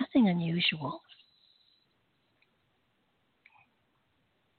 nothing 0.00 0.28
unusual. 0.28 1.00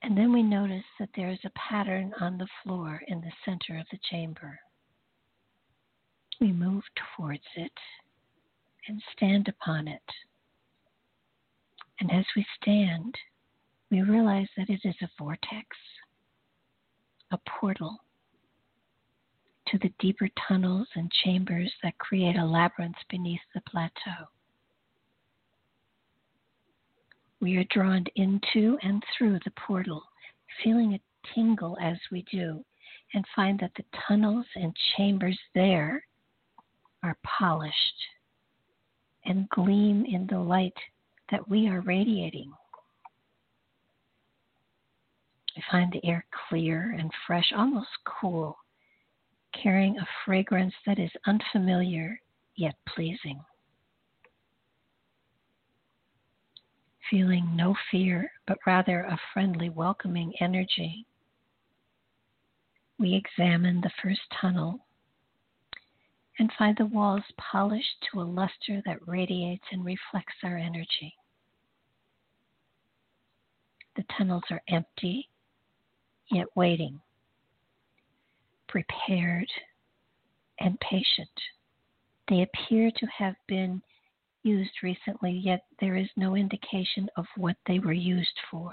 And 0.01 0.17
then 0.17 0.31
we 0.31 0.43
notice 0.43 0.85
that 0.99 1.09
there 1.15 1.29
is 1.29 1.39
a 1.43 1.51
pattern 1.51 2.13
on 2.21 2.37
the 2.37 2.47
floor 2.63 3.01
in 3.07 3.21
the 3.21 3.31
center 3.43 3.77
of 3.79 3.85
the 3.91 3.99
chamber. 4.09 4.59
We 6.39 6.51
move 6.51 6.83
towards 7.15 7.47
it 7.55 7.71
and 8.87 9.01
stand 9.15 9.47
upon 9.47 9.87
it. 9.87 10.03
And 11.99 12.11
as 12.11 12.25
we 12.35 12.45
stand, 12.61 13.15
we 13.89 14.01
realize 14.01 14.47
that 14.55 14.69
it 14.69 14.81
is 14.83 14.95
a 15.01 15.09
vortex 15.17 15.65
a 17.31 17.37
portal 17.59 17.97
to 19.67 19.77
the 19.79 19.91
deeper 19.99 20.29
tunnels 20.47 20.87
and 20.95 21.11
chambers 21.11 21.71
that 21.83 21.97
create 21.97 22.37
a 22.37 22.45
labyrinth 22.45 22.95
beneath 23.09 23.41
the 23.53 23.61
plateau. 23.69 24.27
We 27.41 27.57
are 27.57 27.65
drawn 27.65 28.05
into 28.15 28.77
and 28.81 29.03
through 29.17 29.39
the 29.43 29.51
portal, 29.51 30.01
feeling 30.63 30.93
a 30.93 31.33
tingle 31.35 31.77
as 31.81 31.97
we 32.11 32.23
do, 32.31 32.63
and 33.13 33.25
find 33.35 33.59
that 33.59 33.73
the 33.75 33.83
tunnels 34.07 34.45
and 34.55 34.73
chambers 34.95 35.37
there 35.53 36.03
are 37.03 37.17
polished 37.23 38.05
and 39.25 39.49
gleam 39.49 40.05
in 40.05 40.27
the 40.27 40.39
light 40.39 40.77
that 41.31 41.47
we 41.49 41.67
are 41.67 41.81
radiating. 41.81 42.51
I 45.57 45.61
find 45.71 45.91
the 45.91 46.05
air 46.05 46.25
clear 46.49 46.95
and 46.97 47.11
fresh, 47.25 47.51
almost 47.55 47.89
cool, 48.05 48.57
carrying 49.61 49.97
a 49.97 50.07
fragrance 50.23 50.73
that 50.85 50.99
is 50.99 51.11
unfamiliar 51.25 52.19
yet 52.55 52.75
pleasing. 52.87 53.39
Feeling 57.09 57.55
no 57.55 57.75
fear, 57.89 58.31
but 58.45 58.57
rather 58.65 59.01
a 59.01 59.19
friendly, 59.33 59.69
welcoming 59.69 60.33
energy. 60.41 61.05
We 62.99 63.15
examine 63.15 63.81
the 63.81 63.91
first 64.01 64.21
tunnel 64.41 64.86
and 66.39 66.51
find 66.57 66.77
the 66.77 66.85
walls 66.85 67.23
polished 67.37 68.05
to 68.11 68.21
a 68.21 68.23
luster 68.23 68.81
that 68.85 69.07
radiates 69.07 69.65
and 69.71 69.83
reflects 69.83 70.35
our 70.43 70.57
energy. 70.57 71.13
The 73.95 74.05
tunnels 74.15 74.43
are 74.51 74.61
empty, 74.67 75.29
yet 76.29 76.47
waiting, 76.55 77.01
prepared, 78.67 79.49
and 80.59 80.79
patient. 80.79 81.29
They 82.29 82.43
appear 82.43 82.91
to 82.91 83.05
have 83.07 83.35
been 83.47 83.81
used 84.43 84.83
recently, 84.83 85.31
yet 85.31 85.65
there 85.79 85.95
is 85.95 86.09
no 86.15 86.35
indication 86.35 87.09
of 87.17 87.25
what 87.35 87.57
they 87.65 87.79
were 87.79 87.93
used 87.93 88.39
for. 88.51 88.71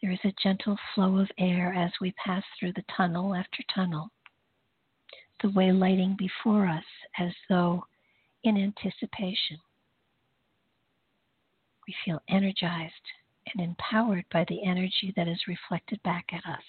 There 0.00 0.12
is 0.12 0.20
a 0.24 0.32
gentle 0.42 0.78
flow 0.94 1.18
of 1.18 1.30
air 1.38 1.74
as 1.74 1.90
we 2.00 2.12
pass 2.12 2.44
through 2.58 2.72
the 2.74 2.84
tunnel 2.96 3.34
after 3.34 3.62
tunnel 3.74 4.10
the 5.42 5.50
way 5.50 5.72
lighting 5.72 6.16
before 6.18 6.66
us 6.66 6.84
as 7.18 7.32
though 7.48 7.84
in 8.44 8.56
anticipation. 8.56 9.58
We 11.86 11.94
feel 12.04 12.20
energized 12.28 12.92
and 13.54 13.64
empowered 13.64 14.24
by 14.32 14.44
the 14.48 14.62
energy 14.64 15.12
that 15.16 15.28
is 15.28 15.40
reflected 15.48 16.02
back 16.02 16.26
at 16.32 16.44
us. 16.44 16.62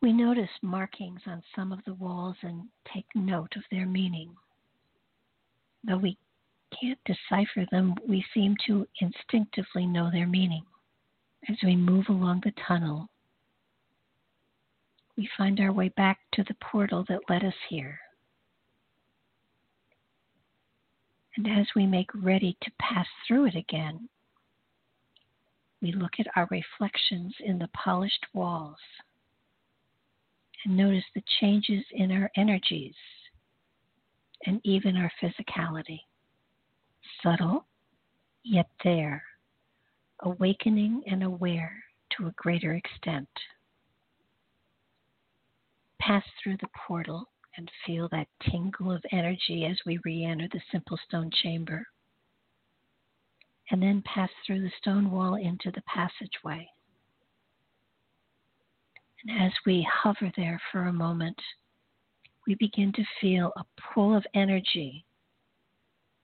We 0.00 0.12
notice 0.12 0.50
markings 0.62 1.20
on 1.26 1.42
some 1.54 1.70
of 1.70 1.78
the 1.86 1.94
walls 1.94 2.36
and 2.42 2.64
take 2.92 3.06
note 3.14 3.52
of 3.56 3.62
their 3.70 3.86
meaning. 3.86 4.34
Though 5.84 5.98
we 5.98 6.18
can't 6.80 6.98
decipher 7.04 7.66
them, 7.70 7.94
we 8.08 8.24
seem 8.34 8.56
to 8.66 8.86
instinctively 9.00 9.86
know 9.86 10.10
their 10.10 10.26
meaning. 10.26 10.64
As 11.48 11.56
we 11.62 11.76
move 11.76 12.06
along 12.08 12.42
the 12.44 12.52
tunnel, 12.66 13.08
we 15.16 15.28
find 15.36 15.60
our 15.60 15.72
way 15.72 15.88
back 15.90 16.18
to 16.32 16.44
the 16.44 16.56
portal 16.60 17.04
that 17.08 17.28
led 17.28 17.44
us 17.44 17.54
here. 17.68 17.98
And 21.36 21.46
as 21.46 21.66
we 21.74 21.86
make 21.86 22.10
ready 22.14 22.56
to 22.62 22.70
pass 22.78 23.06
through 23.26 23.46
it 23.46 23.54
again, 23.54 24.08
we 25.80 25.92
look 25.92 26.12
at 26.18 26.26
our 26.36 26.46
reflections 26.50 27.34
in 27.40 27.58
the 27.58 27.68
polished 27.68 28.24
walls 28.32 28.76
and 30.64 30.76
notice 30.76 31.04
the 31.14 31.22
changes 31.40 31.84
in 31.92 32.12
our 32.12 32.30
energies 32.36 32.94
and 34.46 34.60
even 34.64 34.96
our 34.96 35.10
physicality. 35.22 36.00
Subtle, 37.22 37.66
yet 38.44 38.68
there, 38.84 39.22
awakening 40.20 41.02
and 41.06 41.22
aware 41.22 41.82
to 42.16 42.26
a 42.26 42.34
greater 42.36 42.74
extent 42.74 43.28
pass 46.06 46.24
through 46.42 46.56
the 46.60 46.68
portal 46.86 47.28
and 47.56 47.70
feel 47.86 48.08
that 48.10 48.26
tingle 48.50 48.90
of 48.90 49.04
energy 49.12 49.66
as 49.66 49.78
we 49.86 49.98
re 50.04 50.24
enter 50.24 50.48
the 50.50 50.60
simple 50.70 50.98
stone 51.06 51.30
chamber. 51.42 51.86
And 53.70 53.82
then 53.82 54.02
pass 54.04 54.30
through 54.46 54.62
the 54.62 54.72
stone 54.80 55.10
wall 55.10 55.36
into 55.36 55.70
the 55.70 55.82
passageway. 55.82 56.68
And 59.24 59.42
as 59.42 59.52
we 59.64 59.86
hover 59.90 60.32
there 60.36 60.60
for 60.70 60.86
a 60.86 60.92
moment, 60.92 61.38
we 62.46 62.56
begin 62.56 62.92
to 62.94 63.04
feel 63.20 63.52
a 63.56 63.64
pull 63.94 64.16
of 64.16 64.26
energy 64.34 65.04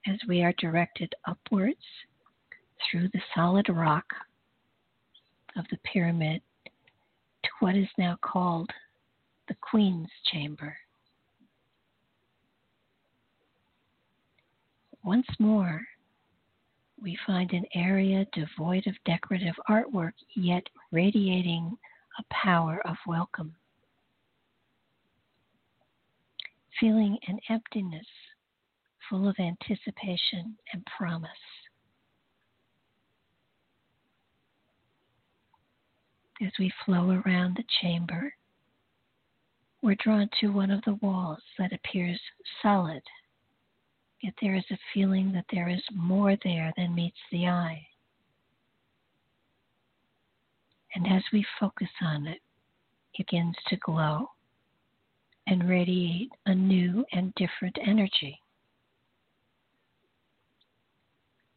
as 0.05 0.17
we 0.27 0.43
are 0.43 0.53
directed 0.57 1.13
upwards 1.25 1.77
through 2.89 3.07
the 3.13 3.21
solid 3.33 3.69
rock 3.69 4.05
of 5.55 5.65
the 5.71 5.77
pyramid 5.91 6.41
to 7.43 7.49
what 7.59 7.75
is 7.75 7.87
now 7.97 8.17
called 8.21 8.69
the 9.49 9.55
Queen's 9.61 10.07
Chamber. 10.31 10.77
Once 15.03 15.25
more, 15.39 15.81
we 17.01 17.17
find 17.25 17.51
an 17.51 17.65
area 17.73 18.27
devoid 18.31 18.85
of 18.85 18.93
decorative 19.05 19.55
artwork, 19.67 20.13
yet 20.35 20.63
radiating 20.91 21.75
a 22.19 22.33
power 22.33 22.79
of 22.85 22.95
welcome. 23.07 23.55
Feeling 26.79 27.17
an 27.27 27.39
emptiness 27.49 28.05
full 29.09 29.27
of 29.27 29.35
anticipation 29.39 30.55
and 30.73 30.85
promise. 30.95 31.29
As 36.41 36.51
we 36.59 36.71
flow 36.85 37.21
around 37.25 37.57
the 37.57 37.65
chamber, 37.81 38.33
we're 39.81 39.95
drawn 39.95 40.29
to 40.39 40.47
one 40.47 40.71
of 40.71 40.81
the 40.85 40.95
walls 40.95 41.41
that 41.57 41.71
appears 41.73 42.19
solid, 42.61 43.01
yet 44.21 44.33
there 44.41 44.55
is 44.55 44.65
a 44.71 44.77
feeling 44.93 45.31
that 45.31 45.45
there 45.51 45.69
is 45.69 45.81
more 45.93 46.35
there 46.43 46.73
than 46.75 46.93
meets 46.95 47.17
the 47.31 47.47
eye. 47.47 47.85
And 50.95 51.07
as 51.07 51.23
we 51.31 51.45
focus 51.59 51.89
on 52.01 52.27
it, 52.27 52.39
it 53.13 53.25
begins 53.25 53.55
to 53.67 53.77
glow 53.77 54.29
and 55.47 55.69
radiate 55.69 56.31
a 56.45 56.53
new 56.53 57.05
and 57.11 57.33
different 57.35 57.77
energy. 57.85 58.39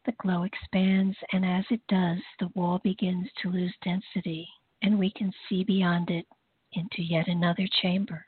The 0.05 0.13
glow 0.13 0.43
expands, 0.43 1.15
and 1.31 1.45
as 1.45 1.63
it 1.69 1.81
does, 1.87 2.19
the 2.39 2.49
wall 2.55 2.79
begins 2.83 3.27
to 3.41 3.49
lose 3.49 3.73
density, 3.83 4.47
and 4.81 4.99
we 4.99 5.11
can 5.11 5.31
see 5.47 5.63
beyond 5.63 6.09
it 6.09 6.25
into 6.73 7.01
yet 7.01 7.27
another 7.27 7.67
chamber. 7.81 8.25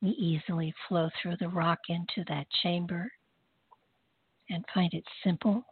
We 0.00 0.10
easily 0.10 0.74
flow 0.88 1.10
through 1.20 1.36
the 1.38 1.48
rock 1.48 1.78
into 1.88 2.24
that 2.28 2.46
chamber 2.62 3.10
and 4.50 4.64
find 4.74 4.92
it 4.92 5.04
simple, 5.22 5.64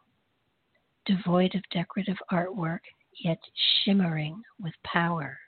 devoid 1.05 1.55
of 1.55 1.63
decorative 1.73 2.19
artwork, 2.31 2.81
yet 3.25 3.39
shimmering 3.85 4.43
with 4.61 4.75
power. 4.85 5.39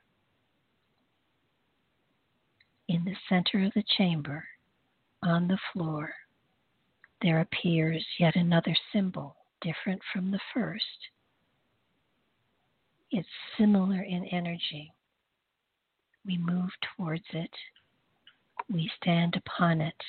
In 2.88 3.04
the 3.04 3.16
center 3.28 3.64
of 3.64 3.72
the 3.74 3.84
chamber, 3.96 4.44
on 5.22 5.46
the 5.46 5.58
floor, 5.72 6.12
there 7.22 7.40
appears 7.40 8.04
yet 8.18 8.34
another 8.34 8.74
symbol 8.92 9.36
different 9.60 10.02
from 10.12 10.32
the 10.32 10.40
first 10.52 10.82
it's 13.12 13.28
similar 13.58 14.02
in 14.02 14.24
energy. 14.26 14.92
We 16.24 16.38
move 16.38 16.70
towards 16.96 17.24
it, 17.34 17.50
we 18.72 18.90
stand 19.00 19.36
upon 19.36 19.80
it, 19.82 20.00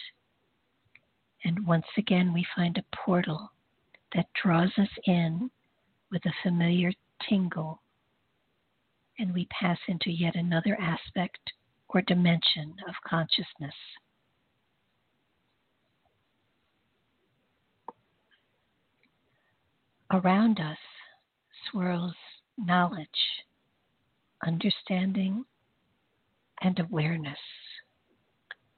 and 1.43 1.67
once 1.67 1.85
again 1.97 2.33
we 2.33 2.45
find 2.55 2.77
a 2.77 2.95
portal 2.95 3.51
that 4.15 4.27
draws 4.41 4.71
us 4.77 4.89
in 5.05 5.51
with 6.11 6.25
a 6.25 6.33
familiar 6.43 6.91
tingle, 7.27 7.81
and 9.19 9.33
we 9.33 9.47
pass 9.47 9.79
into 9.87 10.09
yet 10.09 10.35
another 10.35 10.77
aspect 10.79 11.51
or 11.89 12.01
dimension 12.03 12.73
of 12.87 12.95
consciousness. 13.05 13.75
Around 20.11 20.59
us 20.59 20.77
swirls 21.69 22.13
knowledge, 22.57 23.07
understanding, 24.45 25.45
and 26.61 26.79
awareness, 26.79 27.39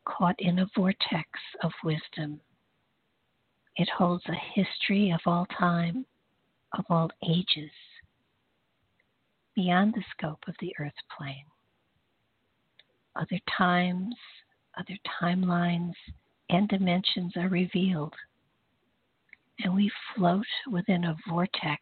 caught 0.06 0.36
in 0.40 0.60
a 0.60 0.68
vortex 0.76 1.30
of 1.64 1.72
wisdom. 1.84 2.40
It 3.76 3.90
holds 3.90 4.24
a 4.28 4.62
history 4.62 5.12
of 5.12 5.20
all 5.26 5.48
time, 5.58 6.06
of 6.78 6.86
all 6.90 7.12
ages, 7.28 7.72
beyond 9.56 9.94
the 9.94 10.04
scope 10.12 10.44
of 10.48 10.56
the 10.60 10.74
earth 10.80 10.94
plane. 11.18 11.46
Other 13.16 13.40
times, 13.58 14.16
other 14.78 14.98
timelines, 15.22 15.94
and 16.50 16.68
dimensions 16.68 17.34
are 17.38 17.50
revealed, 17.50 18.14
and 19.64 19.74
we 19.74 19.92
float 20.16 20.46
within 20.70 21.06
a 21.06 21.16
vortex 21.28 21.82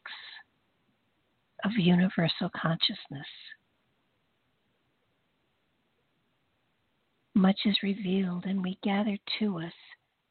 of 1.63 1.71
universal 1.77 2.49
consciousness. 2.55 3.27
Much 7.35 7.59
is 7.65 7.75
revealed, 7.81 8.45
and 8.45 8.61
we 8.61 8.77
gather 8.83 9.17
to 9.39 9.59
us 9.59 9.73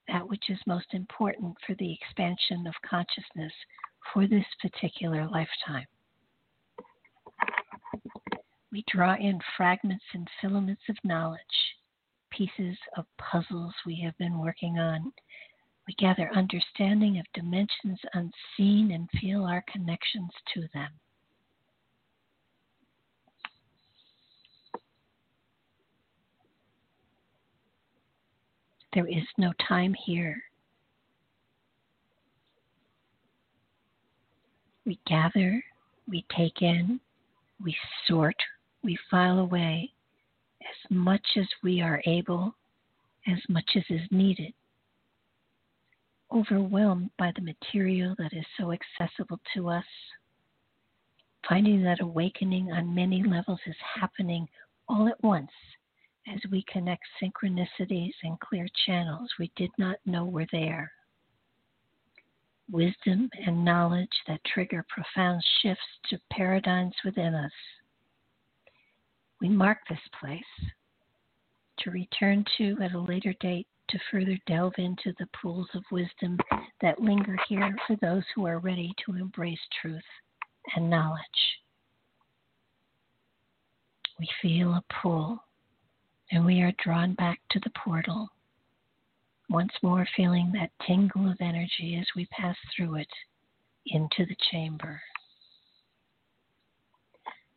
that 0.08 0.28
which 0.28 0.50
is 0.50 0.58
most 0.66 0.86
important 0.92 1.56
for 1.66 1.74
the 1.74 1.92
expansion 1.92 2.66
of 2.66 2.74
consciousness 2.88 3.52
for 4.12 4.26
this 4.26 4.44
particular 4.60 5.26
lifetime. 5.28 5.86
We 8.70 8.84
draw 8.90 9.16
in 9.16 9.38
fragments 9.56 10.04
and 10.14 10.28
filaments 10.40 10.82
of 10.88 10.96
knowledge, 11.04 11.40
pieces 12.30 12.78
of 12.96 13.04
puzzles 13.18 13.74
we 13.84 14.00
have 14.04 14.16
been 14.18 14.38
working 14.38 14.78
on. 14.78 15.12
We 15.86 15.94
gather 15.98 16.30
understanding 16.34 17.18
of 17.18 17.26
dimensions 17.34 18.00
unseen 18.14 18.92
and 18.92 19.08
feel 19.20 19.44
our 19.44 19.64
connections 19.70 20.30
to 20.54 20.62
them. 20.72 20.88
There 28.92 29.06
is 29.06 29.24
no 29.38 29.52
time 29.66 29.94
here. 29.94 30.42
We 34.84 34.98
gather, 35.06 35.64
we 36.08 36.26
take 36.36 36.60
in, 36.60 37.00
we 37.62 37.74
sort, 38.06 38.36
we 38.82 38.98
file 39.10 39.38
away 39.38 39.92
as 40.60 40.90
much 40.90 41.24
as 41.36 41.46
we 41.62 41.80
are 41.80 42.02
able, 42.04 42.54
as 43.26 43.38
much 43.48 43.70
as 43.76 43.84
is 43.88 44.06
needed. 44.10 44.52
Overwhelmed 46.30 47.10
by 47.18 47.32
the 47.34 47.42
material 47.42 48.14
that 48.18 48.32
is 48.32 48.44
so 48.58 48.72
accessible 48.72 49.40
to 49.54 49.68
us, 49.68 49.84
finding 51.48 51.82
that 51.84 52.00
awakening 52.00 52.72
on 52.72 52.94
many 52.94 53.22
levels 53.22 53.60
is 53.66 53.76
happening 54.00 54.48
all 54.88 55.08
at 55.08 55.22
once 55.22 55.50
as 56.26 56.40
we 56.50 56.64
connect 56.68 57.02
synchronicities 57.20 58.14
and 58.22 58.38
clear 58.40 58.66
channels 58.86 59.30
we 59.38 59.50
did 59.56 59.70
not 59.78 59.96
know 60.06 60.24
were 60.24 60.46
there. 60.52 60.90
Wisdom 62.70 63.28
and 63.44 63.64
knowledge 63.64 64.08
that 64.26 64.44
trigger 64.44 64.84
profound 64.88 65.42
shifts 65.60 65.82
to 66.08 66.18
paradigms 66.30 66.94
within 67.04 67.34
us. 67.34 67.52
We 69.40 69.48
mark 69.48 69.78
this 69.88 69.98
place 70.20 70.70
to 71.80 71.90
return 71.90 72.44
to 72.58 72.76
at 72.80 72.94
a 72.94 73.00
later 73.00 73.34
date 73.40 73.66
to 73.88 73.98
further 74.10 74.38
delve 74.46 74.74
into 74.78 75.12
the 75.18 75.26
pools 75.40 75.68
of 75.74 75.82
wisdom 75.90 76.38
that 76.80 77.00
linger 77.00 77.36
here 77.48 77.76
for 77.86 77.96
those 77.96 78.22
who 78.34 78.46
are 78.46 78.58
ready 78.60 78.94
to 79.04 79.16
embrace 79.16 79.58
truth 79.80 80.02
and 80.76 80.88
knowledge. 80.88 81.20
We 84.18 84.28
feel 84.40 84.70
a 84.70 84.84
pull 85.02 85.42
and 86.32 86.46
we 86.46 86.62
are 86.62 86.72
drawn 86.82 87.12
back 87.14 87.38
to 87.50 87.60
the 87.60 87.70
portal, 87.84 88.26
once 89.50 89.72
more 89.82 90.06
feeling 90.16 90.50
that 90.52 90.70
tingle 90.86 91.30
of 91.30 91.36
energy 91.40 91.98
as 92.00 92.06
we 92.16 92.26
pass 92.26 92.56
through 92.74 92.94
it 92.96 93.08
into 93.86 94.24
the 94.24 94.36
chamber. 94.50 95.00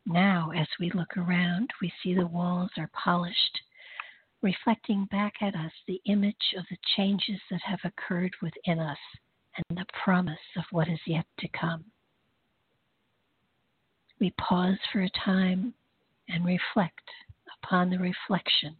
Now, 0.06 0.52
as 0.56 0.68
we 0.78 0.92
look 0.92 1.16
around, 1.16 1.70
we 1.82 1.92
see 2.04 2.14
the 2.14 2.28
walls 2.28 2.70
are 2.78 2.90
polished, 2.94 3.62
reflecting 4.42 5.06
back 5.06 5.36
at 5.42 5.56
us 5.56 5.72
the 5.88 6.02
image 6.06 6.54
of 6.58 6.66
the 6.70 6.78
changes 6.98 7.40
that 7.50 7.62
have 7.64 7.80
occurred 7.86 8.36
within 8.42 8.80
us 8.80 8.98
and 9.58 9.78
the 9.78 9.86
promise 10.04 10.38
of 10.58 10.66
what 10.72 10.90
is 10.90 11.00
yet 11.08 11.26
to 11.40 11.48
come. 11.60 11.86
We 14.20 14.32
pause 14.32 14.78
for 14.92 15.02
a 15.02 15.10
time 15.24 15.74
and 16.28 16.46
reflect 16.46 17.10
upon 17.65 17.89
the 17.89 17.97
reflection, 17.97 18.75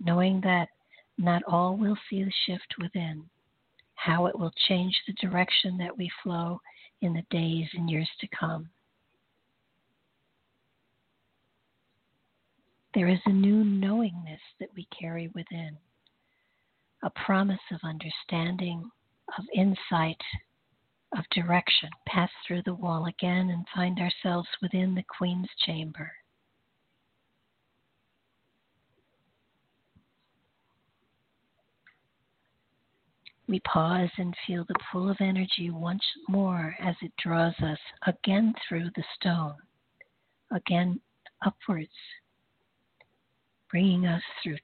knowing 0.00 0.40
that 0.42 0.68
not 1.16 1.42
all 1.48 1.76
will 1.76 1.96
see 2.10 2.22
the 2.22 2.32
shift 2.46 2.74
within, 2.78 3.24
how 3.94 4.26
it 4.26 4.38
will 4.38 4.52
change 4.68 4.94
the 5.06 5.14
direction 5.14 5.78
that 5.78 5.96
we 5.96 6.10
flow 6.22 6.60
in 7.00 7.14
the 7.14 7.24
days 7.30 7.66
and 7.74 7.88
years 7.88 8.08
to 8.20 8.28
come. 8.38 8.68
There 12.94 13.08
is 13.08 13.20
a 13.26 13.32
new 13.32 13.64
knowingness 13.64 14.40
that 14.60 14.68
we 14.76 14.86
carry 14.98 15.28
within, 15.34 15.76
a 17.02 17.10
promise 17.10 17.58
of 17.72 17.80
understanding, 17.82 18.90
of 19.38 19.44
insight, 19.54 20.20
of 21.16 21.24
direction. 21.30 21.88
Pass 22.06 22.30
through 22.46 22.62
the 22.64 22.74
wall 22.74 23.06
again 23.06 23.50
and 23.50 23.64
find 23.74 23.98
ourselves 23.98 24.48
within 24.60 24.94
the 24.94 25.04
Queen's 25.18 25.48
chamber. 25.64 26.12
We 33.46 33.60
pause 33.60 34.10
and 34.16 34.34
feel 34.46 34.64
the 34.64 34.74
pull 34.90 35.10
of 35.10 35.18
energy 35.20 35.70
once 35.70 36.04
more 36.28 36.74
as 36.80 36.96
it 37.02 37.12
draws 37.22 37.54
us 37.60 37.78
again 38.06 38.54
through 38.66 38.90
the 38.96 39.04
stone, 39.16 39.56
again 40.50 41.00
upwards, 41.44 41.92
bringing 43.70 44.06
us 44.06 44.22
through 44.42 44.56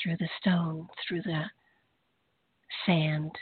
through 0.00 0.16
the 0.18 0.28
stone, 0.40 0.88
through 1.06 1.22
the 1.22 1.44
sand, 2.86 3.32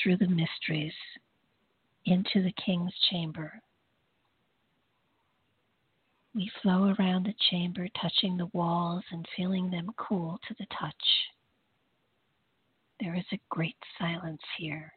through 0.00 0.16
the 0.16 0.28
mysteries, 0.28 0.94
into 2.04 2.42
the 2.42 2.54
king's 2.64 2.94
chamber. 3.10 3.60
We 6.34 6.50
flow 6.62 6.94
around 6.98 7.26
the 7.26 7.34
chamber, 7.50 7.88
touching 8.00 8.36
the 8.36 8.50
walls 8.52 9.04
and 9.10 9.26
feeling 9.36 9.70
them 9.70 9.90
cool 9.96 10.38
to 10.46 10.54
the 10.58 10.66
touch. 10.78 10.94
There 13.00 13.14
is 13.14 13.24
a 13.32 13.40
great 13.50 13.76
silence 13.98 14.40
here, 14.56 14.92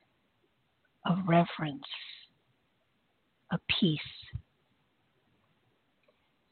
a 1.06 1.16
reverence, 1.28 1.84
a 3.52 3.60
peace. 3.80 4.00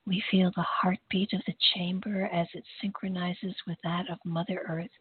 We 0.05 0.21
feel 0.29 0.51
the 0.55 0.63
heartbeat 0.63 1.33
of 1.33 1.41
the 1.47 1.55
chamber 1.73 2.25
as 2.33 2.47
it 2.53 2.63
synchronizes 2.81 3.55
with 3.65 3.77
that 3.83 4.09
of 4.09 4.19
Mother 4.25 4.61
Earth, 4.67 4.91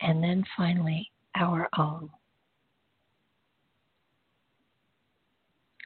and 0.00 0.22
then 0.22 0.44
finally 0.56 1.10
our 1.34 1.68
own. 1.78 2.10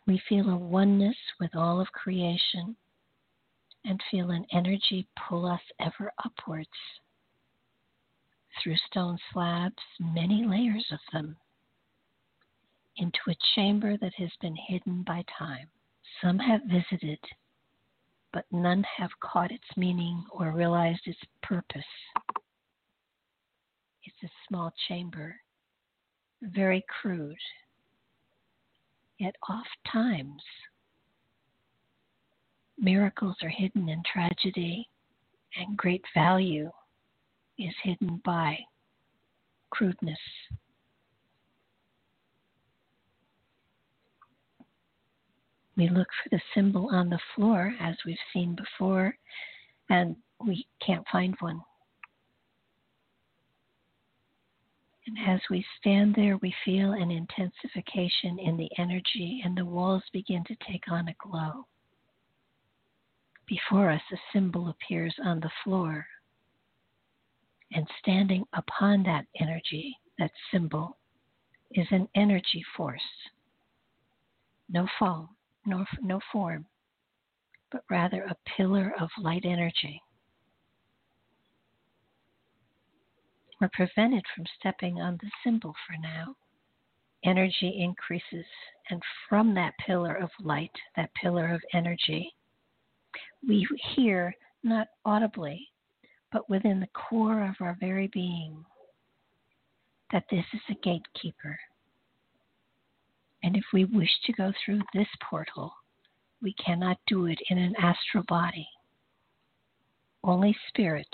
We 0.06 0.20
feel 0.28 0.50
a 0.50 0.56
oneness 0.56 1.16
with 1.40 1.56
all 1.56 1.80
of 1.80 1.90
creation 1.92 2.76
and 3.84 4.00
feel 4.10 4.30
an 4.30 4.46
energy 4.52 5.08
pull 5.28 5.46
us 5.46 5.60
ever 5.80 6.12
upwards 6.24 6.68
through 8.62 8.76
stone 8.90 9.18
slabs, 9.32 9.82
many 10.00 10.44
layers 10.44 10.86
of 10.90 10.98
them, 11.12 11.36
into 12.96 13.18
a 13.28 13.36
chamber 13.54 13.96
that 13.98 14.14
has 14.14 14.30
been 14.40 14.56
hidden 14.56 15.02
by 15.02 15.24
time. 15.38 15.68
Some 16.22 16.38
have 16.38 16.60
visited, 16.66 17.18
but 18.32 18.44
none 18.50 18.84
have 18.96 19.10
caught 19.20 19.50
its 19.52 19.76
meaning 19.76 20.24
or 20.30 20.52
realized 20.52 21.02
its 21.06 21.18
purpose. 21.42 21.82
It's 24.04 24.22
a 24.22 24.30
small 24.48 24.72
chamber, 24.88 25.36
very 26.42 26.84
crude, 27.00 27.36
yet 29.18 29.34
oft 29.48 29.78
times 29.90 30.42
miracles 32.78 33.36
are 33.42 33.48
hidden 33.48 33.88
in 33.88 34.02
tragedy 34.02 34.88
and 35.56 35.76
great 35.76 36.04
value 36.12 36.70
is 37.58 37.74
hidden 37.82 38.20
by 38.24 38.58
crudeness. 39.70 40.18
We 45.76 45.88
look 45.88 46.08
for 46.22 46.28
the 46.30 46.40
symbol 46.54 46.88
on 46.92 47.10
the 47.10 47.18
floor 47.34 47.74
as 47.80 47.96
we've 48.06 48.16
seen 48.32 48.54
before, 48.54 49.16
and 49.90 50.14
we 50.44 50.66
can't 50.84 51.04
find 51.10 51.34
one. 51.40 51.60
And 55.06 55.18
as 55.28 55.40
we 55.50 55.66
stand 55.78 56.14
there, 56.14 56.38
we 56.38 56.54
feel 56.64 56.92
an 56.92 57.10
intensification 57.10 58.38
in 58.38 58.56
the 58.56 58.70
energy, 58.78 59.42
and 59.44 59.56
the 59.56 59.64
walls 59.64 60.02
begin 60.12 60.44
to 60.44 60.56
take 60.66 60.84
on 60.88 61.08
a 61.08 61.14
glow. 61.18 61.66
Before 63.46 63.90
us, 63.90 64.00
a 64.12 64.16
symbol 64.32 64.68
appears 64.68 65.14
on 65.22 65.40
the 65.40 65.50
floor 65.62 66.06
and 67.74 67.86
standing 68.00 68.44
upon 68.54 69.02
that 69.02 69.26
energy, 69.40 69.94
that 70.18 70.30
symbol, 70.52 70.96
is 71.72 71.86
an 71.90 72.08
energy 72.14 72.62
force. 72.76 73.02
no 74.68 74.86
foam, 74.98 75.28
nor 75.66 75.84
no 76.02 76.20
form, 76.32 76.64
but 77.70 77.84
rather 77.90 78.22
a 78.24 78.36
pillar 78.56 78.94
of 78.98 79.08
light 79.18 79.44
energy. 79.44 80.00
We're 83.60 83.68
prevented 83.72 84.24
from 84.34 84.46
stepping 84.58 85.00
on 85.00 85.18
the 85.22 85.30
symbol 85.42 85.74
for 85.86 85.96
now. 86.00 86.34
Energy 87.24 87.78
increases, 87.80 88.46
and 88.90 89.02
from 89.28 89.54
that 89.54 89.74
pillar 89.86 90.14
of 90.14 90.30
light, 90.42 90.72
that 90.96 91.14
pillar 91.14 91.52
of 91.52 91.62
energy, 91.72 92.34
we 93.46 93.66
hear 93.94 94.34
not 94.62 94.88
audibly, 95.04 95.68
but 96.34 96.50
within 96.50 96.80
the 96.80 96.88
core 96.88 97.46
of 97.46 97.54
our 97.60 97.76
very 97.78 98.08
being 98.08 98.64
that 100.12 100.24
this 100.32 100.44
is 100.52 100.60
a 100.68 100.74
gatekeeper. 100.82 101.56
And 103.44 103.56
if 103.56 103.62
we 103.72 103.84
wish 103.84 104.10
to 104.26 104.32
go 104.32 104.52
through 104.64 104.80
this 104.92 105.06
portal, 105.30 105.72
we 106.42 106.52
cannot 106.54 106.98
do 107.06 107.26
it 107.26 107.38
in 107.50 107.58
an 107.58 107.74
astral 107.78 108.24
body. 108.26 108.66
Only 110.24 110.56
spirit, 110.68 111.06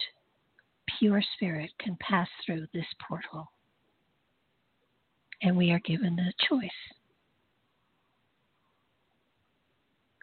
pure 0.99 1.23
spirit, 1.35 1.71
can 1.79 1.99
pass 2.01 2.29
through 2.47 2.67
this 2.73 2.87
portal. 3.07 3.53
And 5.43 5.55
we 5.55 5.71
are 5.71 5.81
given 5.81 6.17
the 6.17 6.33
choice 6.49 6.71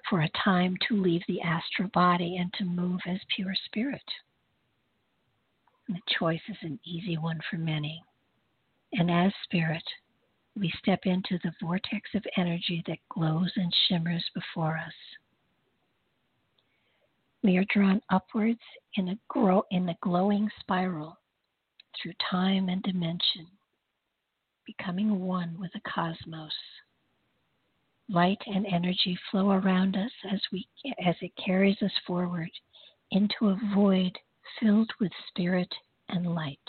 for 0.10 0.22
a 0.22 0.30
time 0.44 0.76
to 0.88 1.00
leave 1.00 1.22
the 1.28 1.42
astral 1.42 1.90
body 1.94 2.38
and 2.38 2.52
to 2.54 2.66
move 2.66 3.02
as 3.06 3.20
pure 3.36 3.54
spirit. 3.66 4.02
The 5.90 6.02
choice 6.20 6.42
is 6.50 6.58
an 6.62 6.80
easy 6.84 7.18
one 7.18 7.40
for 7.50 7.58
many. 7.58 8.04
And 8.94 9.10
as 9.10 9.32
spirit, 9.44 9.84
we 10.56 10.72
step 10.80 11.02
into 11.06 11.40
the 11.44 11.54
vortex 11.62 12.10
of 12.16 12.26
energy 12.36 12.84
that 12.88 12.98
glows 13.10 13.52
and 13.56 13.74
shimmers 13.88 14.24
before 14.34 14.78
us. 14.78 14.94
We 17.44 17.58
are 17.58 17.66
drawn 17.74 18.02
upwards 18.10 18.60
in 18.96 19.10
a, 19.10 19.20
grow, 19.30 19.64
in 19.72 19.88
a 19.88 19.98
glowing 20.02 20.50
spiral 20.60 21.18
through 22.02 22.14
time 22.30 22.68
and 22.70 22.82
dimension, 22.84 23.48
becoming 24.66 25.20
one 25.22 25.56
with 25.60 25.72
the 25.74 25.82
cosmos. 25.90 26.54
Light 28.10 28.42
and 28.48 28.66
energy 28.66 29.18
flow 29.32 29.52
around 29.52 29.96
us 29.96 30.12
as, 30.32 30.42
we, 30.52 30.68
as 31.06 31.16
it 31.22 31.32
carries 31.44 31.82
us 31.82 31.92
forward 32.06 32.50
into 33.12 33.50
a 33.50 33.60
void 33.76 34.18
filled 34.60 34.92
with 35.00 35.12
spirit 35.30 35.74
and 36.10 36.34
light 36.34 36.60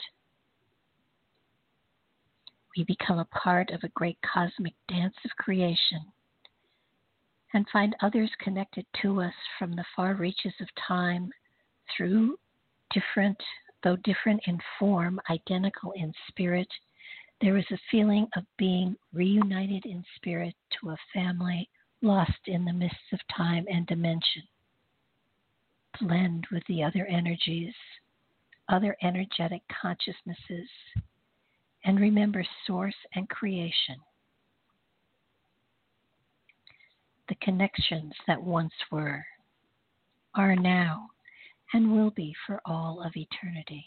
we 2.79 2.85
become 2.85 3.19
a 3.19 3.25
part 3.27 3.71
of 3.71 3.83
a 3.83 3.89
great 3.89 4.19
cosmic 4.23 4.75
dance 4.89 5.17
of 5.25 5.31
creation 5.37 6.01
and 7.55 7.67
find 7.73 7.97
others 8.03 8.31
connected 8.41 8.87
to 9.03 9.21
us 9.21 9.35
from 9.59 9.75
the 9.75 9.85
far 9.97 10.15
reaches 10.15 10.53
of 10.61 10.69
time 10.87 11.31
through 11.97 12.39
different, 12.93 13.37
though 13.83 13.97
different 14.05 14.41
in 14.47 14.59
form, 14.79 15.21
identical 15.29 15.93
in 15.97 16.13
spirit. 16.29 16.69
There 17.41 17.57
is 17.57 17.65
a 17.73 17.79
feeling 17.91 18.29
of 18.37 18.45
being 18.59 18.95
reunited 19.13 19.85
in 19.87 20.05
spirit 20.17 20.55
to 20.81 20.91
a 20.91 20.97
family 21.13 21.69
lost 22.01 22.39
in 22.47 22.65
the 22.65 22.73
mists 22.73 23.13
of 23.13 23.19
time 23.37 23.65
and 23.69 23.87
dimension. 23.87 24.43
Blend 26.01 26.47
with 26.51 26.63
the 26.67 26.83
other 26.83 27.07
energies, 27.07 27.75
other 28.69 28.97
energetic 29.03 29.63
consciousnesses, 29.81 30.69
and 31.85 32.01
remember 32.01 32.45
source 32.67 32.97
and 33.15 33.29
creation. 33.29 33.97
The 37.29 37.37
connections 37.37 38.13
that 38.27 38.43
once 38.43 38.73
were, 38.91 39.25
are 40.35 40.57
now, 40.57 41.09
and 41.73 41.93
will 41.93 42.11
be 42.11 42.35
for 42.47 42.61
all 42.65 43.03
of 43.05 43.17
eternity. 43.17 43.85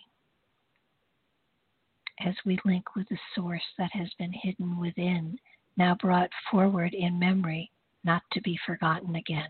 As 2.20 2.36
we 2.46 2.60
link 2.66 2.96
with 2.96 3.10
the 3.10 3.18
source 3.36 3.64
that 3.78 3.92
has 3.94 4.10
been 4.20 4.34
hidden 4.34 4.78
within, 4.80 5.40
now 5.78 5.96
brought 5.96 6.30
forward 6.52 6.94
in 6.94 7.18
memory, 7.18 7.72
not 8.04 8.22
to 8.34 8.42
be 8.42 8.60
forgotten 8.66 9.16
again. 9.16 9.50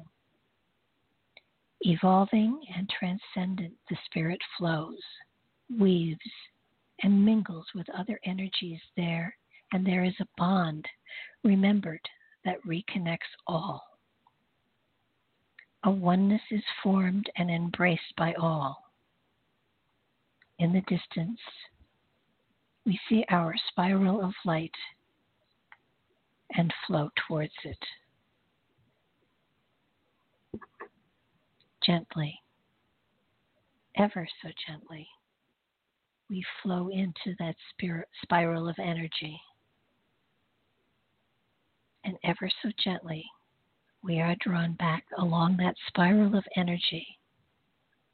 Evolving 1.84 2.62
and 2.76 2.88
transcendent, 2.90 3.74
the 3.90 3.98
Spirit 4.06 4.40
flows, 4.58 5.02
weaves, 5.80 6.20
and 7.02 7.26
mingles 7.26 7.66
with 7.74 7.90
other 7.90 8.20
energies 8.24 8.80
there, 8.96 9.36
and 9.74 9.86
there 9.86 10.04
is 10.04 10.14
a 10.20 10.28
bond 10.38 10.86
remembered 11.44 12.02
that 12.46 12.64
reconnects 12.66 13.34
all. 13.48 13.84
A 15.84 15.90
oneness 15.90 16.42
is 16.52 16.64
formed 16.84 17.26
and 17.38 17.50
embraced 17.50 18.16
by 18.16 18.34
all. 18.34 18.78
In 20.60 20.74
the 20.74 20.82
distance, 20.82 21.40
we 22.86 23.00
see 23.10 23.26
our 23.30 23.56
spiral 23.70 24.24
of 24.24 24.34
light 24.46 24.76
and 26.52 26.72
flow 26.86 27.10
towards 27.28 27.54
it. 27.64 27.78
Gently, 31.84 32.40
ever 33.98 34.28
so 34.42 34.50
gently 34.68 35.08
we 36.30 36.44
flow 36.62 36.88
into 36.90 37.36
that 37.40 37.56
spiral 38.24 38.70
of 38.70 38.76
energy. 38.80 39.40
And 42.04 42.18
ever 42.24 42.50
so 42.62 42.72
gently, 42.84 43.26
we 44.04 44.20
are 44.20 44.36
drawn 44.40 44.74
back 44.74 45.04
along 45.18 45.58
that 45.58 45.76
spiral 45.88 46.36
of 46.36 46.46
energy 46.56 47.06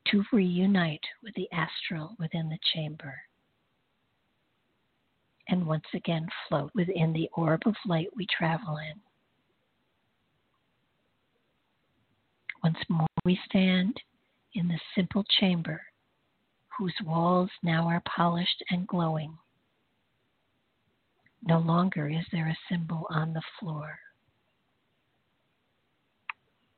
to 0.07 0.23
reunite 0.33 1.05
with 1.21 1.33
the 1.35 1.47
astral 1.51 2.15
within 2.19 2.49
the 2.49 2.59
chamber. 2.73 3.15
And 5.49 5.65
once 5.65 5.85
again, 5.93 6.27
float 6.47 6.71
within 6.73 7.13
the 7.13 7.29
orb 7.35 7.61
of 7.65 7.75
light 7.85 8.09
we 8.15 8.25
travel 8.25 8.77
in. 8.77 8.99
Once 12.63 12.77
more, 12.89 13.07
we 13.23 13.39
stand 13.45 13.99
in 14.53 14.67
the 14.67 14.79
simple 14.95 15.23
chamber 15.39 15.81
whose 16.77 16.95
walls 17.03 17.49
now 17.63 17.87
are 17.87 18.01
polished 18.01 18.63
and 18.69 18.87
glowing. 18.87 19.37
No 21.43 21.59
longer 21.59 22.09
is 22.09 22.25
there 22.31 22.47
a 22.47 22.57
symbol 22.69 23.07
on 23.09 23.33
the 23.33 23.41
floor. 23.59 23.99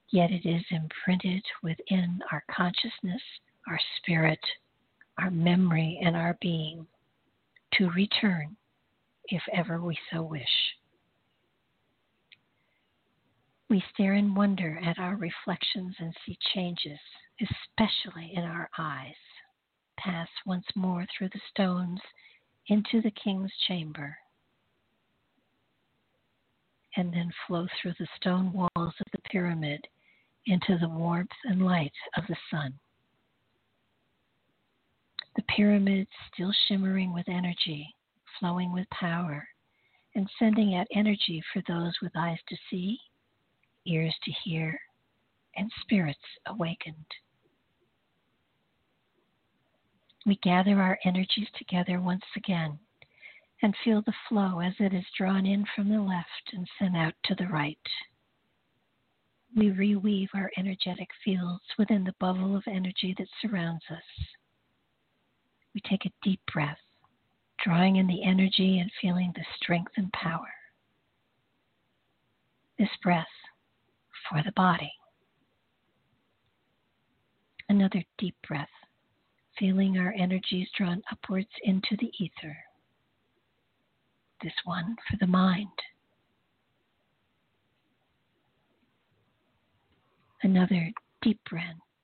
Yet 0.09 0.31
it 0.31 0.47
is 0.47 0.63
imprinted 0.71 1.43
within 1.61 2.21
our 2.31 2.43
consciousness, 2.49 3.21
our 3.67 3.79
spirit, 3.97 4.39
our 5.17 5.29
memory, 5.29 5.99
and 6.03 6.15
our 6.15 6.37
being 6.41 6.87
to 7.73 7.89
return 7.91 8.55
if 9.25 9.43
ever 9.53 9.81
we 9.81 9.97
so 10.11 10.23
wish. 10.23 10.75
We 13.69 13.83
stare 13.93 14.15
in 14.15 14.33
wonder 14.33 14.79
at 14.83 14.97
our 14.97 15.15
reflections 15.15 15.95
and 15.99 16.15
see 16.25 16.37
changes, 16.53 16.99
especially 17.39 18.33
in 18.33 18.43
our 18.43 18.69
eyes 18.77 19.13
pass 19.99 20.27
once 20.45 20.65
more 20.75 21.05
through 21.05 21.29
the 21.29 21.41
stones 21.49 21.99
into 22.67 23.01
the 23.01 23.11
king's 23.11 23.51
chamber, 23.67 24.17
and 26.95 27.13
then 27.13 27.31
flow 27.45 27.67
through 27.81 27.93
the 27.99 28.07
stone 28.15 28.51
walls 28.53 28.69
of 28.75 29.11
the 29.11 29.21
pyramid 29.29 29.85
into 30.45 30.77
the 30.79 30.89
warmth 30.89 31.29
and 31.43 31.63
light 31.63 31.93
of 32.17 32.23
the 32.27 32.37
sun. 32.49 32.73
The 35.35 35.43
pyramid 35.43 36.07
still 36.33 36.53
shimmering 36.67 37.13
with 37.13 37.29
energy, 37.29 37.93
flowing 38.39 38.73
with 38.73 38.89
power, 38.89 39.47
and 40.15 40.29
sending 40.39 40.75
out 40.75 40.87
energy 40.93 41.43
for 41.53 41.61
those 41.67 41.93
with 42.01 42.11
eyes 42.15 42.39
to 42.47 42.57
see, 42.69 42.97
ears 43.89 44.15
to 44.23 44.31
hear, 44.43 44.79
and 45.55 45.71
spirits 45.81 46.19
awakened. 46.45 46.95
We 50.25 50.35
gather 50.43 50.79
our 50.81 50.99
energies 51.05 51.47
together 51.57 51.99
once 51.99 52.25
again 52.35 52.79
and 53.61 53.75
feel 53.83 54.01
the 54.01 54.13
flow 54.27 54.59
as 54.59 54.73
it 54.79 54.93
is 54.93 55.05
drawn 55.17 55.45
in 55.45 55.65
from 55.75 55.89
the 55.89 56.01
left 56.01 56.53
and 56.53 56.67
sent 56.77 56.95
out 56.95 57.13
to 57.25 57.35
the 57.35 57.47
right. 57.47 57.77
We 59.55 59.71
reweave 59.71 60.29
our 60.33 60.51
energetic 60.57 61.09
fields 61.25 61.63
within 61.77 62.03
the 62.03 62.15
bubble 62.19 62.55
of 62.55 62.63
energy 62.67 63.15
that 63.17 63.27
surrounds 63.41 63.83
us. 63.89 64.25
We 65.73 65.81
take 65.81 66.05
a 66.05 66.11
deep 66.21 66.41
breath, 66.51 66.77
drawing 67.63 67.95
in 67.97 68.07
the 68.07 68.23
energy 68.23 68.79
and 68.79 68.91
feeling 69.01 69.31
the 69.35 69.45
strength 69.55 69.93
and 69.97 70.11
power. 70.13 70.53
This 72.77 72.89
breath 73.03 73.25
for 74.29 74.41
the 74.43 74.51
body. 74.53 74.91
Another 77.67 78.03
deep 78.17 78.35
breath 78.47 78.69
feeling 79.57 79.97
our 79.97 80.13
energies 80.17 80.69
drawn 80.77 81.01
upwards 81.11 81.49
into 81.63 81.97
the 81.99 82.11
ether. 82.19 82.57
This 84.41 84.53
one 84.63 84.95
for 85.09 85.17
the 85.17 85.27
mind. 85.27 85.67
another 90.43 90.91
deep 91.21 91.39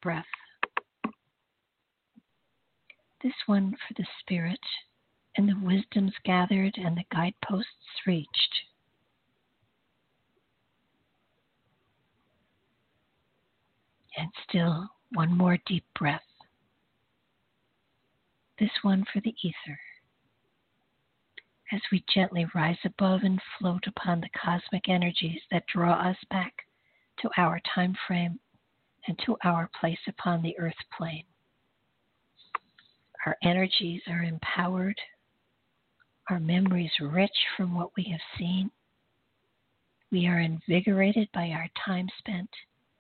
breath. 0.01 0.25
This 3.23 3.33
one 3.45 3.71
for 3.71 3.93
the 3.97 4.05
spirit 4.19 4.59
and 5.37 5.49
the 5.49 5.59
wisdoms 5.61 6.13
gathered 6.23 6.75
and 6.77 6.97
the 6.97 7.05
guideposts 7.11 8.05
reached. 8.05 8.53
And 14.17 14.29
still 14.47 14.89
one 15.13 15.37
more 15.37 15.57
deep 15.65 15.85
breath. 15.97 16.21
This 18.59 18.71
one 18.81 19.05
for 19.11 19.19
the 19.19 19.35
ether. 19.43 19.79
As 21.71 21.81
we 21.91 22.05
gently 22.13 22.45
rise 22.53 22.77
above 22.85 23.21
and 23.23 23.41
float 23.57 23.85
upon 23.87 24.21
the 24.21 24.29
cosmic 24.29 24.87
energies 24.87 25.41
that 25.51 25.65
draw 25.67 25.93
us 25.93 26.17
back 26.29 26.53
to 27.19 27.29
our 27.37 27.59
time 27.73 27.95
frame 28.07 28.39
and 29.07 29.19
to 29.25 29.37
our 29.43 29.69
place 29.79 29.99
upon 30.07 30.41
the 30.41 30.57
earth 30.59 30.73
plane. 30.97 31.25
Our 33.25 33.35
energies 33.43 34.01
are 34.07 34.23
empowered, 34.23 34.97
our 36.29 36.39
memories 36.39 36.91
rich 37.01 37.35
from 37.57 37.75
what 37.75 37.89
we 37.97 38.03
have 38.11 38.21
seen. 38.37 38.71
We 40.11 40.27
are 40.27 40.39
invigorated 40.39 41.29
by 41.33 41.49
our 41.49 41.67
time 41.85 42.07
spent 42.19 42.49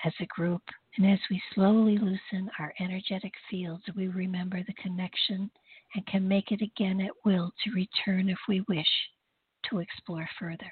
as 0.03 0.13
a 0.19 0.25
group, 0.25 0.61
and 0.97 1.11
as 1.11 1.19
we 1.29 1.41
slowly 1.53 1.97
loosen 1.97 2.49
our 2.57 2.73
energetic 2.79 3.33
fields, 3.49 3.83
we 3.95 4.07
remember 4.07 4.63
the 4.63 4.73
connection 4.73 5.49
and 5.93 6.05
can 6.07 6.27
make 6.27 6.51
it 6.51 6.61
again 6.61 7.01
at 7.01 7.11
will 7.25 7.51
to 7.63 7.71
return 7.71 8.29
if 8.29 8.37
we 8.47 8.63
wish 8.69 8.87
to 9.69 9.79
explore 9.79 10.27
further. 10.39 10.71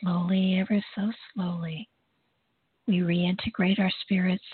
Slowly, 0.00 0.58
ever 0.58 0.82
so 0.94 1.12
slowly, 1.34 1.88
we 2.86 2.98
reintegrate 2.98 3.78
our 3.78 3.92
spirits 4.02 4.44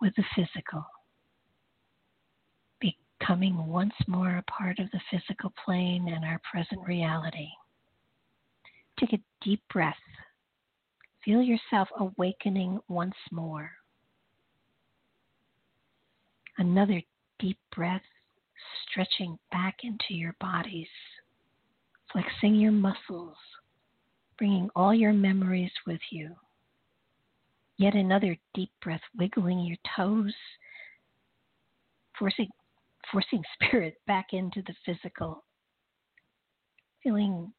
with 0.00 0.14
the 0.16 0.24
physical, 0.34 0.84
becoming 2.80 3.66
once 3.66 3.94
more 4.06 4.36
a 4.36 4.50
part 4.50 4.78
of 4.78 4.90
the 4.90 5.00
physical 5.10 5.52
plane 5.64 6.08
and 6.08 6.24
our 6.24 6.40
present 6.50 6.80
reality. 6.86 7.48
Take 8.98 9.12
a 9.12 9.22
deep 9.42 9.62
breath. 9.72 9.94
Feel 11.24 11.40
yourself 11.40 11.88
awakening 11.98 12.80
once 12.88 13.14
more. 13.30 13.70
Another 16.58 17.00
deep 17.38 17.58
breath, 17.74 18.02
stretching 18.86 19.38
back 19.50 19.78
into 19.82 20.14
your 20.14 20.36
bodies, 20.38 20.88
flexing 22.12 22.54
your 22.56 22.72
muscles, 22.72 23.36
bringing 24.36 24.68
all 24.76 24.94
your 24.94 25.14
memories 25.14 25.72
with 25.86 26.00
you. 26.10 26.34
Yet 27.78 27.94
another 27.94 28.36
deep 28.52 28.70
breath, 28.82 29.00
wiggling 29.18 29.60
your 29.60 29.78
toes, 29.96 30.34
forcing, 32.18 32.50
forcing 33.10 33.42
spirit 33.54 33.96
back 34.06 34.26
into 34.32 34.62
the 34.66 34.74
physical, 34.84 35.42
feeling 37.02 37.52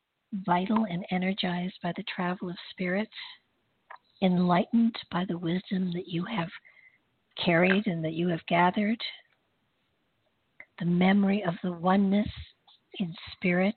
vital 0.46 0.86
and 0.90 1.04
energized 1.12 1.76
by 1.82 1.94
the 1.98 2.04
travel 2.04 2.50
of 2.50 2.56
spirit, 2.72 3.10
enlightened 4.22 4.96
by 5.12 5.26
the 5.26 5.38
wisdom 5.38 5.92
that 5.94 6.08
you 6.08 6.26
have 6.26 6.50
carried 7.44 7.88
and 7.88 8.04
that 8.04 8.14
you 8.14 8.28
have 8.30 8.46
gathered, 8.48 9.02
the 10.80 10.86
memory 10.86 11.44
of 11.44 11.56
the 11.64 11.72
oneness 11.72 12.28
in 13.00 13.14
spirit 13.34 13.76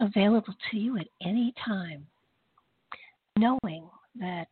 available 0.00 0.54
to 0.70 0.78
you 0.78 0.96
at 0.98 1.06
any 1.22 1.52
time, 1.64 2.06
knowing 3.38 3.88
that 4.18 4.48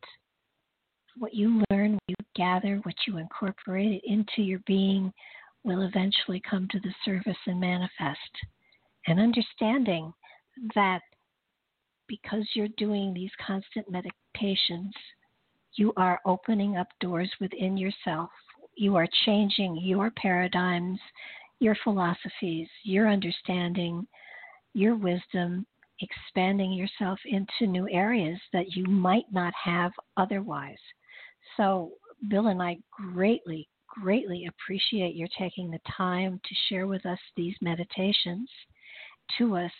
what 1.16 1.34
you 1.34 1.62
learn, 1.70 1.92
what 1.94 2.00
you 2.08 2.14
gather, 2.36 2.76
what 2.84 2.94
you 3.06 3.16
incorporate 3.16 4.02
into 4.04 4.42
your 4.42 4.60
being 4.66 5.12
will 5.64 5.82
eventually 5.82 6.40
come 6.48 6.68
to 6.70 6.80
the 6.80 6.94
surface 7.04 7.36
and 7.46 7.60
manifest. 7.60 8.18
And 9.06 9.18
understanding 9.18 10.12
that 10.74 11.00
because 12.08 12.44
you're 12.54 12.68
doing 12.76 13.12
these 13.12 13.30
constant 13.46 13.86
meditations, 13.90 14.92
you 15.74 15.92
are 15.96 16.20
opening 16.24 16.76
up 16.76 16.88
doors 17.00 17.30
within 17.40 17.76
yourself. 17.76 18.30
You 18.74 18.96
are 18.96 19.08
changing 19.24 19.78
your 19.82 20.10
paradigms, 20.10 20.98
your 21.60 21.76
philosophies, 21.84 22.68
your 22.84 23.08
understanding, 23.08 24.06
your 24.74 24.96
wisdom, 24.96 25.66
expanding 26.00 26.72
yourself 26.72 27.18
into 27.24 27.66
new 27.66 27.88
areas 27.90 28.38
that 28.52 28.74
you 28.76 28.84
might 28.86 29.26
not 29.32 29.52
have 29.62 29.92
otherwise. 30.16 30.78
So, 31.56 31.92
Bill 32.28 32.48
and 32.48 32.62
I 32.62 32.78
greatly, 32.90 33.68
greatly 33.88 34.46
appreciate 34.46 35.14
your 35.14 35.28
taking 35.38 35.70
the 35.70 35.80
time 35.96 36.40
to 36.44 36.54
share 36.68 36.86
with 36.86 37.04
us 37.06 37.18
these 37.36 37.54
meditations, 37.60 38.48
to 39.38 39.56
us 39.56 39.72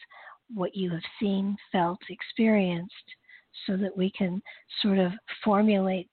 what 0.55 0.75
you 0.75 0.91
have 0.91 1.03
seen, 1.21 1.57
felt, 1.73 2.01
experienced, 2.09 2.95
so 3.67 3.77
that 3.77 3.97
we 3.97 4.11
can 4.11 4.43
sort 4.83 4.99
of 4.99 5.13
formulate 5.45 6.09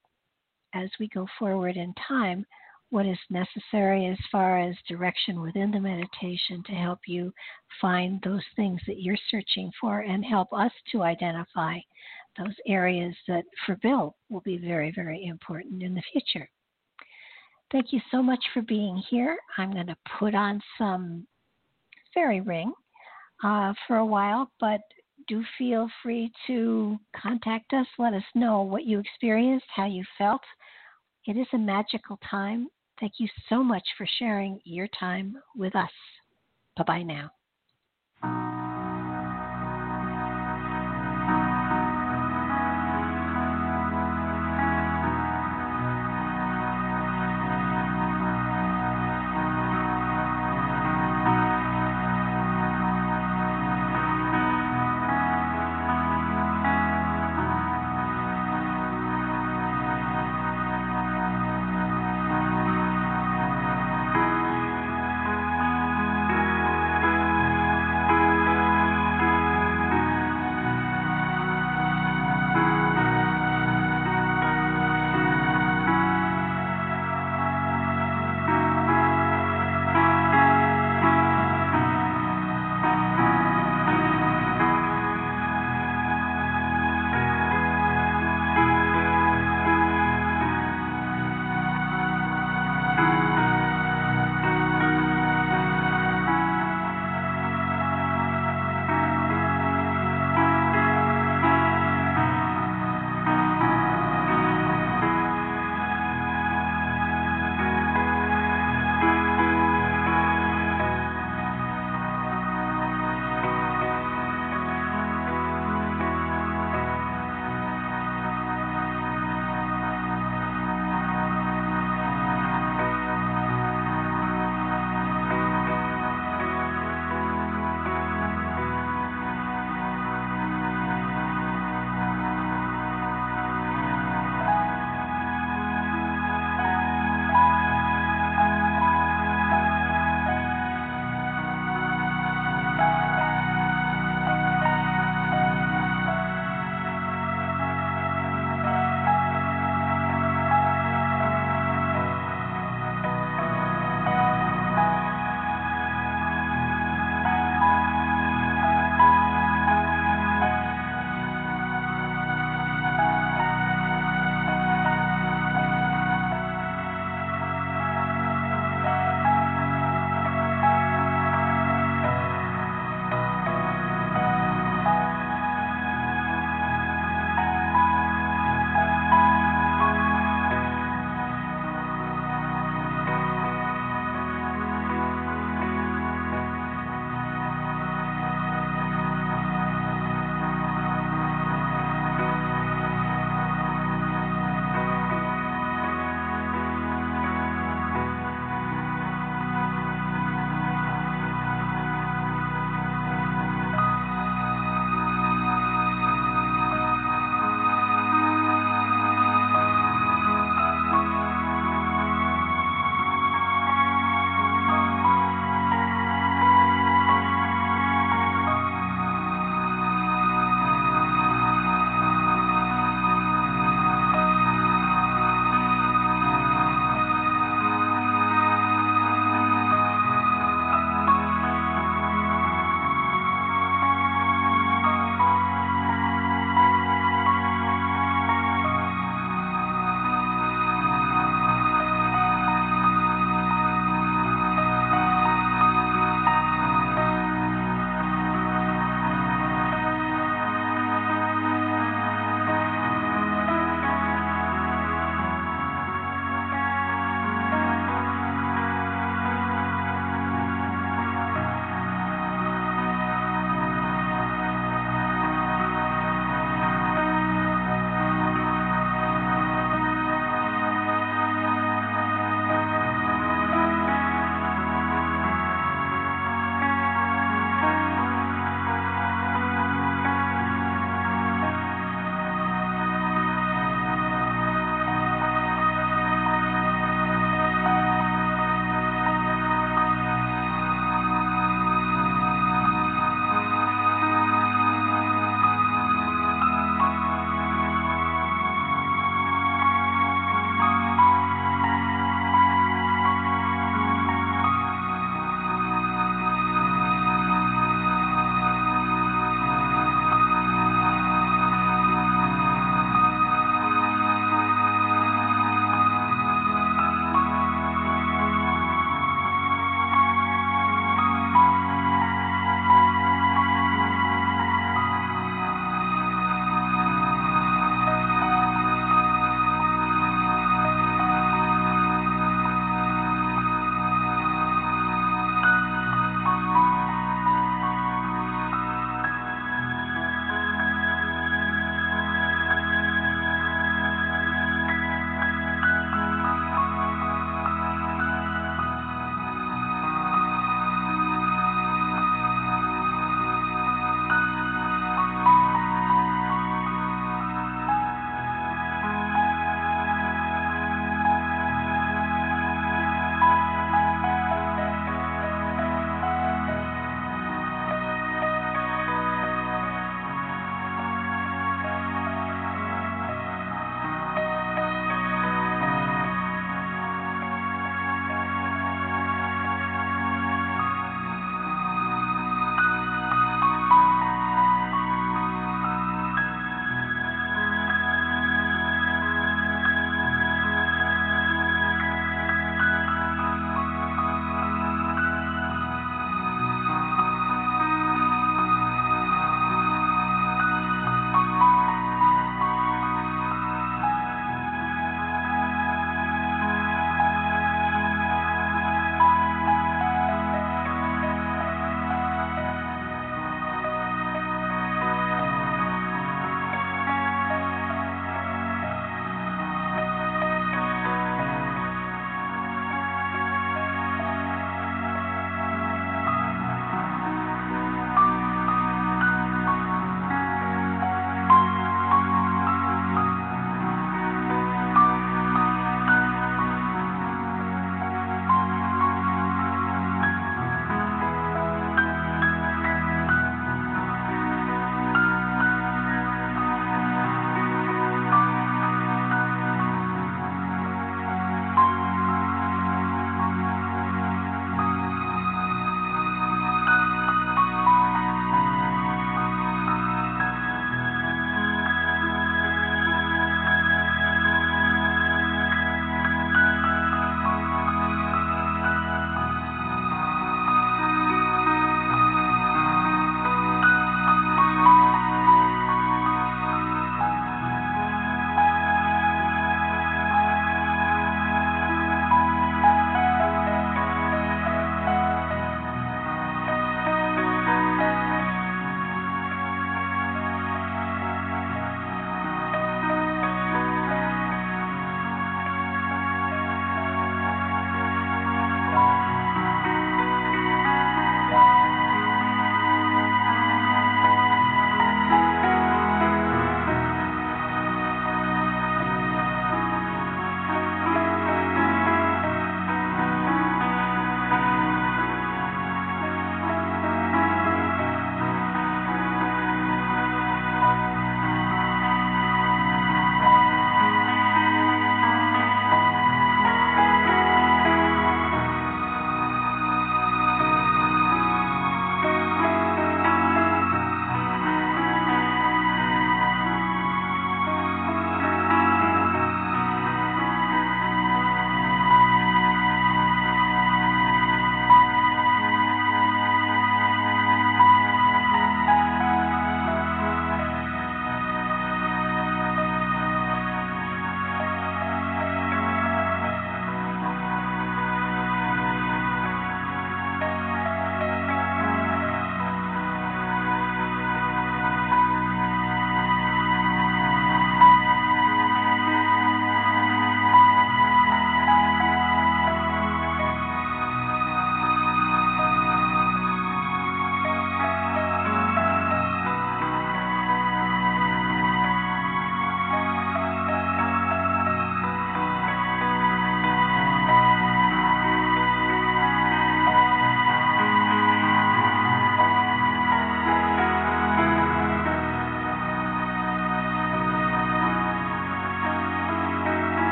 as 0.74 0.90
we 1.00 1.08
go 1.10 1.28
forward 1.40 1.78
in 1.78 1.94
time 2.08 2.46
what 2.90 3.06
is 3.06 3.18
necessary 3.30 4.08
as 4.08 4.18
far 4.32 4.60
as 4.60 4.76
direction 4.88 5.42
within 5.42 5.72
the 5.72 5.80
meditation 5.80 6.64
to 6.66 6.74
help 6.74 7.00
you 7.08 7.34
find 7.82 8.22
those 8.22 8.44
things 8.56 8.80
that 8.88 9.02
you're 9.02 9.18
searching 9.30 9.72
for 9.82 10.02
and 10.02 10.24
help 10.24 10.48
us 10.54 10.72
to 10.92 11.02
identify 11.02 11.78
those 12.38 12.54
areas 12.68 13.16
that 13.28 13.44
for 13.66 13.76
Bill 13.82 14.16
will 14.30 14.42
be 14.42 14.58
very, 14.58 14.92
very 14.92 15.26
important 15.26 15.82
in 15.82 15.96
the 15.96 16.04
future. 16.12 16.50
Thank 17.72 17.92
you 17.92 18.00
so 18.12 18.22
much 18.22 18.44
for 18.54 18.62
being 18.62 19.02
here. 19.10 19.38
I'm 19.58 19.72
going 19.72 19.88
to 19.88 19.98
put 20.20 20.36
on 20.36 20.62
some 20.78 21.26
fairy 22.14 22.42
ring 22.42 22.72
uh, 23.44 23.74
for 23.88 23.98
a 23.98 24.06
while, 24.06 24.52
but 24.60 24.82
do 25.28 25.44
feel 25.58 25.90
free 26.04 26.32
to 26.48 26.98
contact 27.16 27.74
us. 27.74 27.88
Let 27.98 28.14
us 28.14 28.24
know 28.36 28.62
what 28.62 28.86
you 28.86 29.00
experienced, 29.00 29.66
how 29.74 29.86
you 29.86 30.04
felt. 30.18 30.42
It 31.26 31.38
is 31.38 31.48
a 31.54 31.58
magical 31.58 32.20
time. 32.30 32.68
Thank 33.00 33.14
you 33.18 33.28
so 33.50 33.64
much 33.64 33.84
for 33.98 34.08
sharing 34.20 34.60
your 34.64 34.88
time 35.00 35.38
with 35.56 35.76
us. 35.76 35.90
Bye 36.78 36.84
bye 36.84 37.04
now. 37.04 37.32